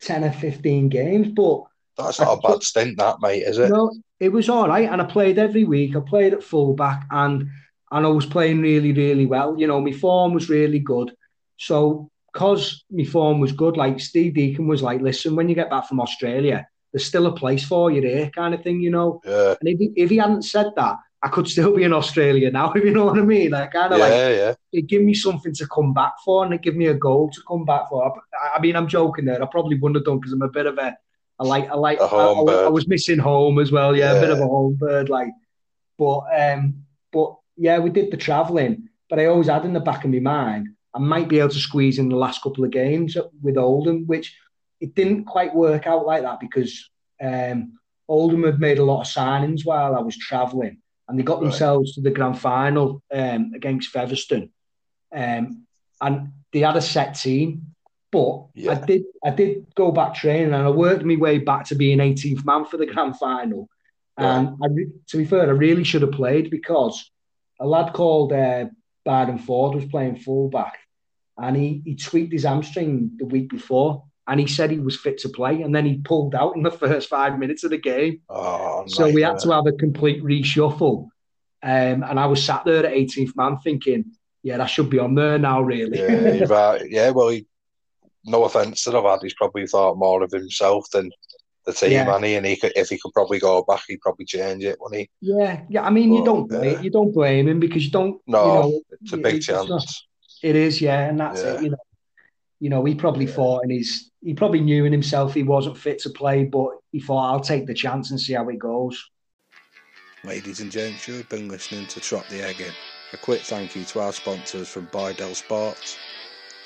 ten 0.00 0.24
or 0.24 0.32
fifteen 0.32 0.88
games, 0.88 1.28
but 1.28 1.62
that's 1.96 2.20
not 2.20 2.38
a 2.38 2.40
bad 2.48 2.62
stint, 2.62 2.98
that 2.98 3.20
mate, 3.20 3.42
is 3.42 3.58
it? 3.58 3.70
No, 3.70 3.92
it 4.20 4.30
was 4.30 4.48
all 4.48 4.68
right, 4.68 4.88
and 4.88 5.00
I 5.00 5.04
played 5.04 5.38
every 5.38 5.64
week. 5.64 5.96
I 5.96 6.00
played 6.00 6.34
at 6.34 6.42
fullback, 6.42 7.06
and 7.10 7.48
and 7.92 8.06
I 8.06 8.08
was 8.08 8.26
playing 8.26 8.60
really, 8.60 8.92
really 8.92 9.26
well. 9.26 9.58
You 9.58 9.66
know, 9.66 9.80
my 9.80 9.92
form 9.92 10.34
was 10.34 10.48
really 10.48 10.80
good. 10.80 11.14
So, 11.58 12.10
because 12.32 12.84
my 12.90 13.04
form 13.04 13.40
was 13.40 13.52
good, 13.52 13.76
like 13.76 14.00
Steve 14.00 14.34
Deacon 14.34 14.66
was 14.66 14.82
like, 14.82 15.00
"Listen, 15.00 15.36
when 15.36 15.48
you 15.48 15.54
get 15.54 15.70
back 15.70 15.88
from 15.88 16.00
Australia, 16.00 16.66
there's 16.92 17.06
still 17.06 17.26
a 17.26 17.32
place 17.32 17.64
for 17.64 17.90
you 17.90 18.00
there," 18.00 18.30
kind 18.30 18.54
of 18.54 18.62
thing, 18.62 18.80
you 18.80 18.90
know. 18.90 19.20
Yeah. 19.24 19.54
And 19.60 19.68
if 19.68 19.78
he, 19.78 19.92
if 19.96 20.10
he 20.10 20.16
hadn't 20.16 20.42
said 20.42 20.72
that, 20.76 20.96
I 21.22 21.28
could 21.28 21.48
still 21.48 21.74
be 21.74 21.84
in 21.84 21.92
Australia 21.92 22.50
now, 22.50 22.72
if 22.76 22.84
you 22.84 22.92
know 22.92 23.06
what 23.06 23.18
I 23.18 23.22
mean. 23.22 23.50
Like, 23.50 23.72
kind 23.72 23.92
of 23.92 23.98
yeah, 23.98 24.04
like, 24.04 24.12
yeah. 24.12 24.54
it 24.72 24.86
give 24.86 25.02
me 25.02 25.14
something 25.14 25.54
to 25.54 25.66
come 25.68 25.94
back 25.94 26.12
for, 26.24 26.44
and 26.44 26.54
it 26.54 26.62
give 26.62 26.76
me 26.76 26.86
a 26.86 26.94
goal 26.94 27.30
to 27.30 27.40
come 27.48 27.64
back 27.64 27.88
for. 27.88 28.04
I, 28.06 28.56
I 28.56 28.60
mean, 28.60 28.76
I'm 28.76 28.88
joking 28.88 29.24
there. 29.24 29.42
I 29.42 29.46
probably 29.46 29.78
wouldn't 29.78 29.96
have 29.96 30.04
done 30.04 30.18
because 30.18 30.32
I'm 30.32 30.42
a 30.42 30.48
bit 30.48 30.66
of 30.66 30.78
a 30.78 30.96
I 31.38 31.44
like 31.44 31.68
I 31.68 31.74
like 31.74 32.00
I, 32.00 32.04
I, 32.04 32.64
I, 32.64 32.68
was 32.68 32.88
missing 32.88 33.18
home 33.18 33.58
as 33.58 33.70
well. 33.70 33.94
Yeah, 33.94 34.12
yeah, 34.12 34.18
a 34.18 34.20
bit 34.20 34.30
of 34.30 34.40
a 34.40 34.46
home 34.46 34.74
bird. 34.74 35.08
Like, 35.08 35.32
but 35.98 36.20
um, 36.34 36.84
but 37.12 37.36
yeah, 37.56 37.78
we 37.78 37.90
did 37.90 38.10
the 38.10 38.16
travelling. 38.16 38.88
But 39.10 39.20
I 39.20 39.26
always 39.26 39.48
had 39.48 39.64
in 39.64 39.72
the 39.72 39.80
back 39.80 40.04
of 40.04 40.10
my 40.10 40.18
mind, 40.18 40.68
I 40.94 40.98
might 40.98 41.28
be 41.28 41.38
able 41.38 41.50
to 41.50 41.58
squeeze 41.58 41.98
in 41.98 42.08
the 42.08 42.16
last 42.16 42.42
couple 42.42 42.64
of 42.64 42.70
games 42.70 43.16
with 43.42 43.58
Oldham, 43.58 44.06
which 44.06 44.34
it 44.80 44.94
didn't 44.94 45.24
quite 45.24 45.54
work 45.54 45.86
out 45.86 46.06
like 46.06 46.22
that 46.22 46.40
because 46.40 46.90
um, 47.22 47.78
Oldham 48.08 48.44
had 48.44 48.60
made 48.60 48.78
a 48.78 48.84
lot 48.84 49.02
of 49.02 49.06
signings 49.06 49.64
while 49.64 49.94
I 49.94 50.00
was 50.00 50.16
travelling, 50.16 50.78
and 51.08 51.18
they 51.18 51.22
got 51.22 51.40
right. 51.40 51.50
themselves 51.50 51.94
to 51.94 52.00
the 52.00 52.10
grand 52.10 52.38
final 52.38 53.02
um, 53.12 53.52
against 53.54 53.90
Featherstone, 53.90 54.50
um, 55.14 55.66
and 56.00 56.32
they 56.52 56.60
had 56.60 56.76
a 56.76 56.82
set 56.82 57.14
team. 57.14 57.74
But 58.12 58.46
yeah. 58.54 58.72
I 58.72 58.74
did 58.74 59.02
I 59.24 59.30
did 59.30 59.66
go 59.74 59.90
back 59.90 60.14
training 60.14 60.54
and 60.54 60.62
I 60.62 60.70
worked 60.70 61.04
my 61.04 61.16
way 61.16 61.38
back 61.38 61.64
to 61.66 61.74
being 61.74 61.98
18th 61.98 62.44
man 62.44 62.64
for 62.64 62.76
the 62.76 62.86
grand 62.86 63.18
final. 63.18 63.68
Yeah. 64.18 64.38
And 64.38 64.48
I, 64.62 64.68
to 65.08 65.16
be 65.16 65.24
fair, 65.24 65.42
I 65.42 65.50
really 65.50 65.84
should 65.84 66.02
have 66.02 66.12
played 66.12 66.50
because 66.50 67.10
a 67.60 67.66
lad 67.66 67.92
called 67.92 68.32
uh, 68.32 68.66
Bardon 69.04 69.38
Ford 69.38 69.74
was 69.74 69.84
playing 69.86 70.16
fullback 70.16 70.78
and 71.38 71.56
he, 71.56 71.82
he 71.84 71.96
tweaked 71.96 72.32
his 72.32 72.44
hamstring 72.44 73.12
the 73.18 73.26
week 73.26 73.50
before 73.50 74.04
and 74.26 74.40
he 74.40 74.46
said 74.46 74.70
he 74.70 74.78
was 74.78 74.96
fit 74.96 75.18
to 75.18 75.28
play 75.28 75.62
and 75.62 75.74
then 75.74 75.84
he 75.86 75.98
pulled 75.98 76.34
out 76.34 76.56
in 76.56 76.62
the 76.62 76.70
first 76.70 77.08
five 77.08 77.38
minutes 77.38 77.64
of 77.64 77.70
the 77.70 77.78
game. 77.78 78.20
Oh, 78.28 78.84
so 78.86 79.10
we 79.10 79.22
had 79.22 79.38
to 79.40 79.52
have 79.52 79.66
a 79.66 79.72
complete 79.72 80.22
reshuffle. 80.22 81.08
Um, 81.62 82.02
and 82.02 82.20
I 82.20 82.26
was 82.26 82.44
sat 82.44 82.64
there 82.64 82.86
at 82.86 82.92
18th 82.92 83.36
man 83.36 83.58
thinking, 83.58 84.12
yeah, 84.42 84.58
that 84.58 84.66
should 84.66 84.90
be 84.90 84.98
on 84.98 85.14
there 85.14 85.38
now, 85.38 85.60
really. 85.60 85.98
Yeah, 85.98 86.78
yeah 86.88 87.10
well, 87.10 87.30
he 87.30 87.46
no 88.26 88.44
offense 88.44 88.84
to 88.84 88.90
the 88.90 89.00
lad, 89.00 89.20
he's 89.22 89.34
probably 89.34 89.66
thought 89.66 89.96
more 89.96 90.22
of 90.22 90.30
himself 90.30 90.90
than 90.92 91.10
the 91.64 91.72
team, 91.72 91.92
yeah. 91.92 92.14
and 92.14 92.24
he, 92.24 92.34
and 92.36 92.46
he 92.46 92.56
could, 92.56 92.72
if 92.76 92.88
he 92.88 92.98
could 92.98 93.12
probably 93.12 93.38
go 93.38 93.62
back, 93.62 93.82
he'd 93.88 94.00
probably 94.00 94.24
change 94.24 94.64
it, 94.64 94.78
wouldn't 94.80 95.00
he? 95.00 95.10
Yeah, 95.20 95.62
yeah. 95.68 95.82
I 95.82 95.90
mean, 95.90 96.10
but, 96.10 96.16
you 96.16 96.24
don't 96.24 96.48
blame, 96.48 96.82
you 96.82 96.90
don't 96.90 97.12
blame 97.12 97.48
him 97.48 97.60
because 97.60 97.84
you 97.84 97.90
don't. 97.90 98.20
No, 98.26 98.46
you 98.46 98.52
know, 98.52 98.80
it's 98.90 99.12
a 99.12 99.16
big 99.16 99.36
it's 99.36 99.46
chance. 99.46 99.68
Not, 99.68 99.84
It 100.42 100.54
is, 100.54 100.80
yeah, 100.80 101.08
and 101.08 101.18
that's 101.18 101.42
Yeah. 101.42 101.54
it. 101.54 101.62
You 101.62 101.70
know, 101.70 101.76
you 102.60 102.70
know, 102.70 102.84
he 102.84 102.94
probably 102.94 103.26
Yeah. 103.26 103.32
thought, 103.32 103.62
and 103.62 103.72
he's 103.72 104.10
he 104.22 104.34
probably 104.34 104.60
knew 104.60 104.84
in 104.84 104.92
himself 104.92 105.34
he 105.34 105.42
wasn't 105.42 105.78
fit 105.78 105.98
to 106.00 106.10
play, 106.10 106.44
but 106.44 106.70
he 106.92 107.00
thought, 107.00 107.32
I'll 107.32 107.40
take 107.40 107.66
the 107.66 107.74
chance 107.74 108.10
and 108.10 108.20
see 108.20 108.34
how 108.34 108.48
it 108.48 108.58
goes. 108.58 109.02
Ladies 110.24 110.60
and 110.60 110.72
gents, 110.72 111.06
you've 111.06 111.28
been 111.28 111.48
listening 111.48 111.86
to 111.88 112.00
Trot 112.00 112.28
the 112.28 112.42
Egg 112.42 112.60
In. 112.60 112.72
A 113.12 113.16
quick 113.16 113.42
thank 113.42 113.76
you 113.76 113.84
to 113.84 114.00
our 114.00 114.12
sponsors 114.12 114.68
from 114.68 114.88
Bydell 114.88 115.36
Sports. 115.36 115.96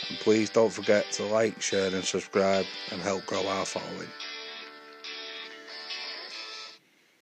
And 0.09 0.21
please 0.21 0.51
don't 0.51 0.73
forget 0.73 1.11
to 1.13 1.25
like, 1.25 1.61
share, 1.63 1.95
and 1.95 2.05
subscribe 2.05 2.67
and 2.91 3.03
help 3.03 3.27
grow 3.27 3.47
our 3.49 3.67
following. 3.67 4.13